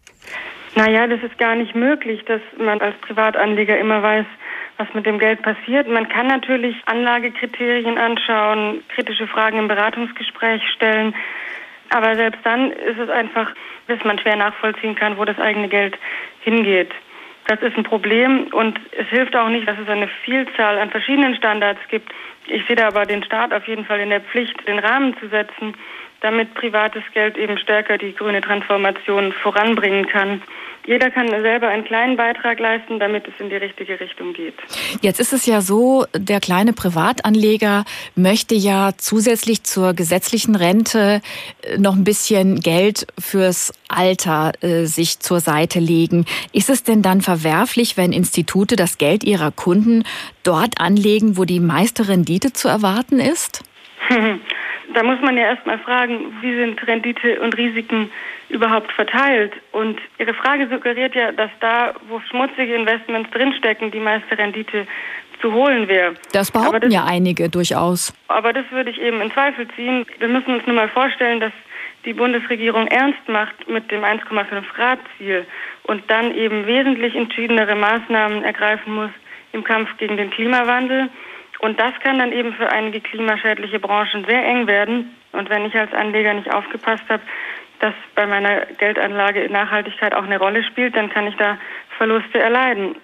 Naja, 0.74 1.06
das 1.06 1.22
ist 1.22 1.38
gar 1.38 1.54
nicht 1.54 1.74
möglich, 1.74 2.24
dass 2.26 2.40
man 2.58 2.80
als 2.80 2.96
Privatanleger 3.02 3.78
immer 3.78 4.02
weiß, 4.02 4.26
was 4.78 4.88
mit 4.94 5.06
dem 5.06 5.18
Geld 5.18 5.42
passiert. 5.42 5.86
Man 5.86 6.08
kann 6.08 6.26
natürlich 6.26 6.76
Anlagekriterien 6.86 7.98
anschauen, 7.98 8.82
kritische 8.88 9.26
Fragen 9.26 9.58
im 9.58 9.68
Beratungsgespräch 9.68 10.62
stellen. 10.74 11.14
Aber 11.90 12.16
selbst 12.16 12.40
dann 12.44 12.72
ist 12.72 12.98
es 12.98 13.10
einfach, 13.10 13.54
dass 13.86 14.02
man 14.04 14.18
schwer 14.18 14.36
nachvollziehen 14.36 14.94
kann, 14.94 15.18
wo 15.18 15.24
das 15.24 15.38
eigene 15.38 15.68
Geld 15.68 15.98
hingeht. 16.40 16.90
Das 17.46 17.60
ist 17.60 17.76
ein 17.76 17.84
Problem 17.84 18.46
und 18.52 18.78
es 18.92 19.08
hilft 19.08 19.34
auch 19.34 19.48
nicht, 19.48 19.68
dass 19.68 19.78
es 19.78 19.88
eine 19.88 20.08
Vielzahl 20.24 20.78
an 20.78 20.90
verschiedenen 20.90 21.34
Standards 21.34 21.80
gibt. 21.88 22.12
Ich 22.46 22.64
sehe 22.66 22.76
da 22.76 22.88
aber 22.88 23.04
den 23.04 23.24
Staat 23.24 23.52
auf 23.52 23.66
jeden 23.66 23.84
Fall 23.84 24.00
in 24.00 24.10
der 24.10 24.20
Pflicht, 24.20 24.56
den 24.66 24.78
Rahmen 24.78 25.16
zu 25.18 25.28
setzen, 25.28 25.74
damit 26.22 26.54
privates 26.54 27.02
Geld 27.12 27.36
eben 27.36 27.58
stärker 27.58 27.98
die 27.98 28.14
grüne 28.14 28.40
Transformation 28.40 29.32
voranbringen 29.32 30.06
kann. 30.06 30.42
Jeder 30.84 31.10
kann 31.10 31.28
selber 31.28 31.68
einen 31.68 31.84
kleinen 31.84 32.16
Beitrag 32.16 32.58
leisten, 32.58 32.98
damit 32.98 33.28
es 33.28 33.34
in 33.38 33.50
die 33.50 33.56
richtige 33.56 34.00
Richtung 34.00 34.32
geht. 34.32 34.54
Jetzt 35.00 35.20
ist 35.20 35.32
es 35.32 35.46
ja 35.46 35.60
so, 35.60 36.06
der 36.12 36.40
kleine 36.40 36.72
Privatanleger 36.72 37.84
möchte 38.16 38.56
ja 38.56 38.90
zusätzlich 38.96 39.62
zur 39.62 39.94
gesetzlichen 39.94 40.56
Rente 40.56 41.20
äh, 41.62 41.78
noch 41.78 41.94
ein 41.94 42.02
bisschen 42.02 42.60
Geld 42.60 43.06
fürs 43.16 43.72
Alter 43.88 44.52
äh, 44.60 44.86
sich 44.86 45.20
zur 45.20 45.38
Seite 45.38 45.78
legen. 45.78 46.24
Ist 46.52 46.68
es 46.68 46.82
denn 46.82 47.02
dann 47.02 47.20
verwerflich, 47.20 47.96
wenn 47.96 48.12
Institute 48.12 48.74
das 48.74 48.98
Geld 48.98 49.22
ihrer 49.22 49.52
Kunden 49.52 50.02
dort 50.42 50.80
anlegen, 50.80 51.36
wo 51.36 51.44
die 51.44 51.60
meiste 51.60 52.08
Rendite 52.08 52.52
zu 52.52 52.66
erwarten 52.66 53.20
ist? 53.20 53.62
da 54.96 55.02
muss 55.02 55.20
man 55.20 55.36
ja 55.36 55.44
erstmal 55.44 55.78
fragen, 55.78 56.32
wie 56.40 56.54
sind 56.54 56.86
Rendite 56.86 57.40
und 57.40 57.56
Risiken 57.56 58.10
überhaupt 58.48 58.92
verteilt? 58.92 59.52
Und 59.72 60.00
Ihre 60.18 60.34
Frage 60.34 60.68
suggeriert 60.68 61.14
ja, 61.14 61.32
dass 61.32 61.50
da, 61.60 61.94
wo 62.08 62.20
schmutzige 62.20 62.74
Investments 62.74 63.30
drinstecken, 63.30 63.90
die 63.90 64.00
meiste 64.00 64.36
Rendite 64.36 64.86
zu 65.40 65.52
holen 65.52 65.88
wäre. 65.88 66.14
Das 66.32 66.50
behaupten 66.50 66.80
das, 66.82 66.94
ja 66.94 67.04
einige 67.04 67.48
durchaus. 67.48 68.14
Aber 68.28 68.52
das 68.52 68.64
würde 68.70 68.90
ich 68.90 69.00
eben 69.00 69.20
in 69.20 69.30
Zweifel 69.32 69.66
ziehen. 69.76 70.06
Wir 70.18 70.28
müssen 70.28 70.54
uns 70.54 70.66
nur 70.66 70.76
mal 70.76 70.88
vorstellen, 70.88 71.40
dass 71.40 71.52
die 72.04 72.14
Bundesregierung 72.14 72.86
ernst 72.88 73.28
macht 73.28 73.68
mit 73.68 73.90
dem 73.90 74.02
1,5 74.02 74.62
Grad 74.74 74.98
Ziel 75.18 75.46
und 75.84 76.02
dann 76.10 76.34
eben 76.34 76.66
wesentlich 76.66 77.14
entschiedenere 77.14 77.74
Maßnahmen 77.74 78.44
ergreifen 78.44 78.94
muss 78.94 79.10
im 79.52 79.64
Kampf 79.64 79.90
gegen 79.98 80.16
den 80.16 80.30
Klimawandel. 80.30 81.10
Und 81.62 81.78
das 81.78 81.92
kann 82.00 82.18
dann 82.18 82.32
eben 82.32 82.52
für 82.54 82.68
einige 82.70 83.00
klimaschädliche 83.00 83.78
Branchen 83.78 84.24
sehr 84.24 84.44
eng 84.44 84.66
werden. 84.66 85.14
Und 85.30 85.48
wenn 85.48 85.64
ich 85.64 85.74
als 85.76 85.92
Anleger 85.92 86.34
nicht 86.34 86.52
aufgepasst 86.52 87.04
habe, 87.08 87.22
dass 87.78 87.94
bei 88.16 88.26
meiner 88.26 88.66
Geldanlage 88.78 89.48
Nachhaltigkeit 89.48 90.12
auch 90.12 90.24
eine 90.24 90.38
Rolle 90.38 90.64
spielt, 90.64 90.96
dann 90.96 91.08
kann 91.08 91.28
ich 91.28 91.36
da 91.36 91.58
Verluste 92.02 92.40
erleiden. 92.40 92.96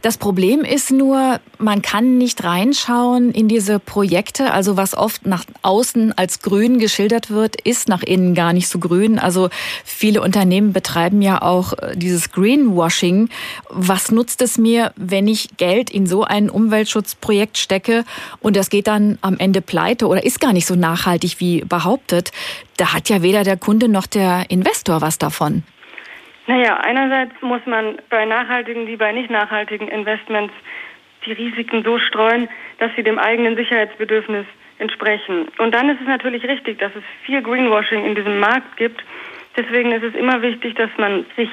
Das 0.00 0.16
Problem 0.16 0.62
ist 0.62 0.90
nur, 0.90 1.40
man 1.58 1.82
kann 1.82 2.16
nicht 2.16 2.42
reinschauen 2.42 3.30
in 3.30 3.48
diese 3.48 3.78
Projekte. 3.78 4.50
Also 4.50 4.78
was 4.78 4.96
oft 4.96 5.26
nach 5.26 5.44
außen 5.60 6.16
als 6.16 6.40
grün 6.40 6.78
geschildert 6.78 7.30
wird, 7.30 7.60
ist 7.60 7.86
nach 7.90 8.02
innen 8.02 8.34
gar 8.34 8.54
nicht 8.54 8.68
so 8.68 8.78
grün. 8.78 9.18
Also 9.18 9.50
viele 9.84 10.22
Unternehmen 10.22 10.72
betreiben 10.72 11.20
ja 11.20 11.42
auch 11.42 11.74
äh, 11.74 11.96
dieses 11.96 12.32
Greenwashing. 12.32 13.28
Was 13.68 14.10
nutzt 14.10 14.40
es 14.40 14.56
mir, 14.56 14.90
wenn 14.96 15.28
ich 15.28 15.58
Geld 15.58 15.90
in 15.90 16.06
so 16.06 16.24
ein 16.24 16.48
Umweltschutzprojekt 16.48 17.58
stecke 17.58 18.06
und 18.40 18.56
das 18.56 18.70
geht 18.70 18.86
dann 18.86 19.18
am 19.20 19.36
Ende 19.36 19.60
pleite 19.60 20.06
oder 20.06 20.24
ist 20.24 20.40
gar 20.40 20.54
nicht 20.54 20.66
so 20.66 20.76
nachhaltig 20.76 21.40
wie 21.40 21.60
behauptet? 21.60 22.32
Da 22.78 22.94
hat 22.94 23.10
ja 23.10 23.20
weder 23.20 23.44
der 23.44 23.58
Kunde 23.58 23.88
noch 23.88 24.06
der 24.06 24.46
Investor 24.48 25.02
was 25.02 25.18
davon. 25.18 25.62
Naja, 26.46 26.76
einerseits 26.76 27.32
muss 27.42 27.64
man 27.66 27.96
bei 28.08 28.24
nachhaltigen 28.24 28.86
wie 28.86 28.96
bei 28.96 29.12
nicht 29.12 29.30
nachhaltigen 29.30 29.88
Investments 29.88 30.54
die 31.24 31.32
Risiken 31.32 31.82
so 31.82 31.98
streuen, 31.98 32.48
dass 32.78 32.90
sie 32.94 33.02
dem 33.02 33.18
eigenen 33.18 33.56
Sicherheitsbedürfnis 33.56 34.46
entsprechen. 34.78 35.48
Und 35.58 35.74
dann 35.74 35.88
ist 35.88 36.00
es 36.00 36.06
natürlich 36.06 36.44
richtig, 36.44 36.78
dass 36.78 36.94
es 36.94 37.02
viel 37.24 37.42
Greenwashing 37.42 38.04
in 38.04 38.14
diesem 38.14 38.38
Markt 38.38 38.76
gibt. 38.76 39.02
Deswegen 39.56 39.90
ist 39.92 40.04
es 40.04 40.14
immer 40.14 40.42
wichtig, 40.42 40.74
dass 40.74 40.90
man 40.98 41.24
sich 41.36 41.48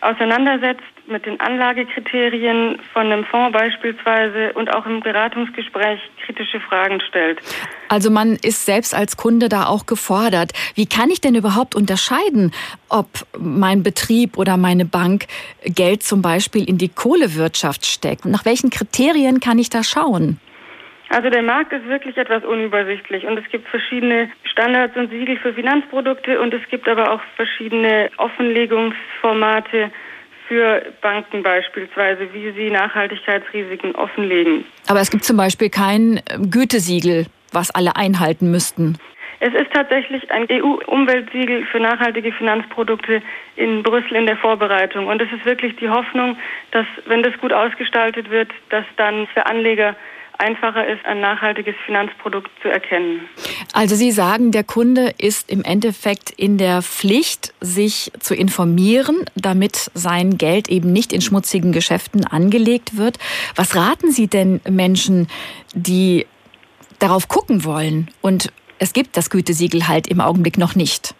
auseinandersetzt 0.00 0.82
mit 1.06 1.26
den 1.26 1.38
Anlagekriterien 1.40 2.78
von 2.92 3.06
einem 3.06 3.24
Fonds 3.24 3.52
beispielsweise 3.52 4.52
und 4.54 4.72
auch 4.72 4.86
im 4.86 5.00
Beratungsgespräch 5.00 6.00
kritische 6.24 6.60
Fragen 6.60 7.00
stellt. 7.00 7.40
Also 7.88 8.10
man 8.10 8.36
ist 8.42 8.64
selbst 8.64 8.94
als 8.94 9.16
Kunde 9.16 9.48
da 9.48 9.66
auch 9.66 9.86
gefordert. 9.86 10.52
Wie 10.74 10.86
kann 10.86 11.10
ich 11.10 11.20
denn 11.20 11.34
überhaupt 11.34 11.74
unterscheiden, 11.74 12.52
ob 12.88 13.06
mein 13.38 13.82
Betrieb 13.82 14.38
oder 14.38 14.56
meine 14.56 14.84
Bank 14.84 15.26
Geld 15.64 16.02
zum 16.02 16.22
Beispiel 16.22 16.68
in 16.68 16.78
die 16.78 16.88
Kohlewirtschaft 16.88 17.84
steckt? 17.86 18.24
Nach 18.24 18.44
welchen 18.44 18.70
Kriterien 18.70 19.40
kann 19.40 19.58
ich 19.58 19.70
da 19.70 19.82
schauen? 19.82 20.40
Also 21.10 21.30
der 21.30 21.42
Markt 21.42 21.72
ist 21.72 21.86
wirklich 21.86 22.16
etwas 22.16 22.44
unübersichtlich 22.44 23.24
und 23.26 23.38
es 23.38 23.48
gibt 23.50 23.68
verschiedene 23.68 24.30
Standards 24.50 24.96
und 24.96 25.10
Siegel 25.10 25.36
für 25.36 25.52
Finanzprodukte 25.52 26.40
und 26.40 26.52
es 26.54 26.66
gibt 26.70 26.88
aber 26.88 27.12
auch 27.12 27.20
verschiedene 27.36 28.10
Offenlegungsformate 28.16 29.92
für 30.48 30.82
Banken 31.00 31.42
beispielsweise, 31.42 32.32
wie 32.32 32.52
sie 32.52 32.70
Nachhaltigkeitsrisiken 32.70 33.94
offenlegen. 33.94 34.64
Aber 34.88 35.00
es 35.00 35.10
gibt 35.10 35.24
zum 35.24 35.36
Beispiel 35.36 35.70
kein 35.70 36.20
Gütesiegel, 36.50 37.26
was 37.52 37.70
alle 37.70 37.96
einhalten 37.96 38.50
müssten. 38.50 38.98
Es 39.40 39.52
ist 39.52 39.72
tatsächlich 39.74 40.30
ein 40.30 40.46
EU-Umweltsiegel 40.50 41.66
für 41.66 41.78
nachhaltige 41.78 42.32
Finanzprodukte 42.32 43.20
in 43.56 43.82
Brüssel 43.82 44.16
in 44.16 44.26
der 44.26 44.38
Vorbereitung. 44.38 45.06
Und 45.06 45.20
es 45.20 45.30
ist 45.32 45.44
wirklich 45.44 45.76
die 45.76 45.90
Hoffnung, 45.90 46.38
dass, 46.70 46.86
wenn 47.06 47.22
das 47.22 47.36
gut 47.38 47.52
ausgestaltet 47.52 48.30
wird, 48.30 48.48
dass 48.70 48.86
dann 48.96 49.26
für 49.34 49.44
Anleger 49.44 49.96
einfacher 50.38 50.86
ist, 50.86 51.04
ein 51.04 51.20
nachhaltiges 51.20 51.74
Finanzprodukt 51.86 52.50
zu 52.62 52.68
erkennen. 52.68 53.28
Also 53.72 53.94
Sie 53.94 54.10
sagen, 54.10 54.52
der 54.52 54.64
Kunde 54.64 55.12
ist 55.18 55.50
im 55.50 55.62
Endeffekt 55.64 56.30
in 56.30 56.58
der 56.58 56.82
Pflicht, 56.82 57.54
sich 57.60 58.12
zu 58.20 58.34
informieren, 58.34 59.24
damit 59.34 59.90
sein 59.94 60.38
Geld 60.38 60.68
eben 60.68 60.92
nicht 60.92 61.12
in 61.12 61.20
schmutzigen 61.20 61.72
Geschäften 61.72 62.26
angelegt 62.26 62.96
wird. 62.96 63.18
Was 63.56 63.76
raten 63.76 64.10
Sie 64.10 64.28
denn 64.28 64.60
Menschen, 64.68 65.28
die 65.74 66.26
darauf 66.98 67.28
gucken 67.28 67.64
wollen 67.64 68.10
und 68.20 68.52
es 68.78 68.92
gibt 68.92 69.16
das 69.16 69.30
Gütesiegel 69.30 69.88
halt 69.88 70.08
im 70.08 70.20
Augenblick 70.20 70.58
noch 70.58 70.74
nicht? 70.74 71.14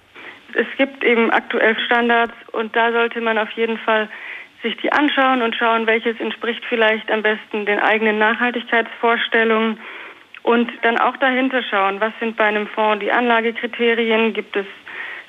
Es 0.54 0.66
gibt 0.76 1.02
eben 1.02 1.30
aktuell 1.30 1.76
Standards 1.86 2.34
und 2.52 2.74
da 2.76 2.92
sollte 2.92 3.20
man 3.20 3.38
auf 3.38 3.50
jeden 3.52 3.78
Fall 3.78 4.08
sich 4.64 4.76
die 4.78 4.90
anschauen 4.90 5.42
und 5.42 5.54
schauen, 5.54 5.86
welches 5.86 6.18
entspricht 6.18 6.62
vielleicht 6.68 7.10
am 7.12 7.22
besten 7.22 7.66
den 7.66 7.78
eigenen 7.78 8.18
Nachhaltigkeitsvorstellungen 8.18 9.78
und 10.42 10.70
dann 10.82 10.98
auch 10.98 11.16
dahinter 11.18 11.62
schauen, 11.62 12.00
was 12.00 12.12
sind 12.18 12.36
bei 12.36 12.44
einem 12.44 12.66
Fonds 12.66 13.04
die 13.04 13.12
Anlagekriterien, 13.12 14.32
gibt 14.32 14.56
es 14.56 14.66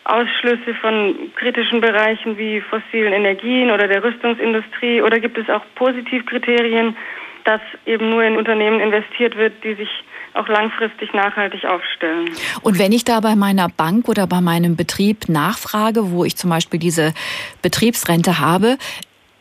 Ausschlüsse 0.05 0.73
von 0.81 1.31
kritischen 1.35 1.81
Bereichen 1.81 2.37
wie 2.37 2.61
fossilen 2.61 3.13
Energien 3.13 3.71
oder 3.71 3.87
der 3.87 4.03
Rüstungsindustrie 4.03 5.01
oder 5.01 5.19
gibt 5.19 5.37
es 5.37 5.49
auch 5.49 5.63
Positivkriterien, 5.75 6.95
dass 7.43 7.61
eben 7.85 8.09
nur 8.09 8.23
in 8.23 8.37
Unternehmen 8.37 8.79
investiert 8.79 9.35
wird, 9.35 9.63
die 9.63 9.73
sich 9.75 9.89
auch 10.33 10.47
langfristig 10.47 11.13
nachhaltig 11.13 11.65
aufstellen. 11.65 12.29
Und 12.61 12.77
wenn 12.77 12.91
ich 12.91 13.03
da 13.05 13.19
bei 13.19 13.35
meiner 13.35 13.69
Bank 13.69 14.07
oder 14.07 14.27
bei 14.27 14.41
meinem 14.41 14.75
Betrieb 14.75 15.29
nachfrage, 15.29 16.11
wo 16.11 16.25
ich 16.25 16.35
zum 16.35 16.49
Beispiel 16.49 16.79
diese 16.79 17.13
Betriebsrente 17.61 18.39
habe, 18.39 18.77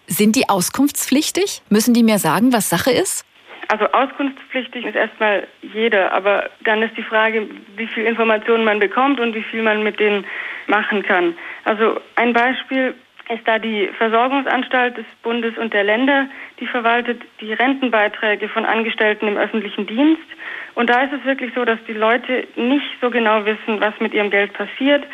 sind 0.07 0.37
die 0.37 0.49
auskunftspflichtig? 0.49 1.63
Müssen 1.71 1.95
die 1.95 2.03
mir 2.03 2.19
sagen, 2.19 2.53
was 2.53 2.69
Sache 2.69 2.91
ist? 2.91 3.25
Also 3.69 3.87
auskunftspflichtig 3.87 4.85
ist 4.85 4.95
erstmal 4.95 5.47
jeder, 5.63 6.13
aber 6.13 6.51
dann 6.65 6.83
ist 6.83 6.97
die 6.97 7.03
Frage, 7.03 7.49
wie 7.77 7.87
viel 7.87 8.05
Informationen 8.05 8.65
man 8.65 8.79
bekommt 8.79 9.21
und 9.21 9.35
wie 9.35 9.43
viel 9.43 9.63
man 9.63 9.83
mit 9.83 9.99
denen 9.99 10.27
machen 10.67 11.03
kann. 11.03 11.35
Also 11.65 12.01
ein 12.17 12.33
Beispiel 12.33 12.95
ist 13.31 13.47
da 13.47 13.59
die 13.59 13.89
Versorgungsanstalt 13.97 14.99
des 14.99 15.07
Bundes 15.23 15.57
und 15.57 15.73
der 15.73 15.85
Länder, 15.85 16.29
die 16.61 16.67
verwaltet 16.67 17.23
die 17.41 17.55
Rentenbeiträge 17.55 18.49
von 18.49 18.67
Angestellten 18.67 19.29
im 19.29 19.39
öffentlichen 19.39 19.87
Dienst. 19.87 20.23
Und 20.75 20.91
da 20.91 21.05
ist 21.05 21.13
es 21.13 21.25
wirklich 21.25 21.53
so, 21.55 21.65
dass 21.65 21.79
die 21.87 21.95
Leute 21.95 22.47
nicht 22.57 22.87
so 23.01 23.09
genau 23.09 23.47
wissen, 23.47 23.81
was 23.81 23.99
mit 24.01 24.13
ihrem 24.13 24.31
Geld 24.31 24.53
passiert. 24.53 25.05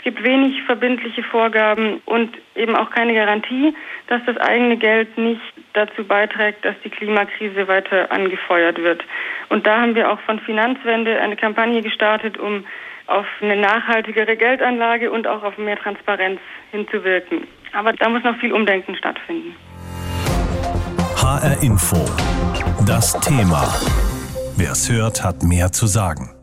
Es 0.00 0.04
gibt 0.04 0.24
wenig 0.24 0.62
verbindliche 0.62 1.22
Vorgaben 1.22 2.00
und 2.06 2.30
eben 2.54 2.74
auch 2.74 2.88
keine 2.88 3.12
Garantie, 3.12 3.74
dass 4.06 4.22
das 4.24 4.38
eigene 4.38 4.78
Geld 4.78 5.18
nicht 5.18 5.42
dazu 5.74 6.04
beiträgt, 6.04 6.64
dass 6.64 6.74
die 6.82 6.88
Klimakrise 6.88 7.68
weiter 7.68 8.10
angefeuert 8.10 8.78
wird. 8.78 9.04
Und 9.50 9.66
da 9.66 9.82
haben 9.82 9.94
wir 9.94 10.10
auch 10.10 10.18
von 10.20 10.40
Finanzwende 10.40 11.20
eine 11.20 11.36
Kampagne 11.36 11.82
gestartet, 11.82 12.38
um 12.38 12.64
auf 13.08 13.26
eine 13.42 13.56
nachhaltigere 13.56 14.38
Geldanlage 14.38 15.10
und 15.10 15.26
auch 15.26 15.42
auf 15.42 15.58
mehr 15.58 15.76
Transparenz 15.76 16.40
hinzuwirken. 16.70 17.46
Aber 17.74 17.92
da 17.92 18.08
muss 18.08 18.24
noch 18.24 18.38
viel 18.38 18.54
Umdenken 18.54 18.96
stattfinden. 18.96 19.54
HR 21.16 21.62
Info. 21.62 22.08
Das 22.86 23.12
Thema. 23.20 23.68
Wer 24.56 24.72
es 24.72 24.90
hört, 24.90 25.22
hat 25.22 25.42
mehr 25.42 25.70
zu 25.70 25.86
sagen. 25.86 26.39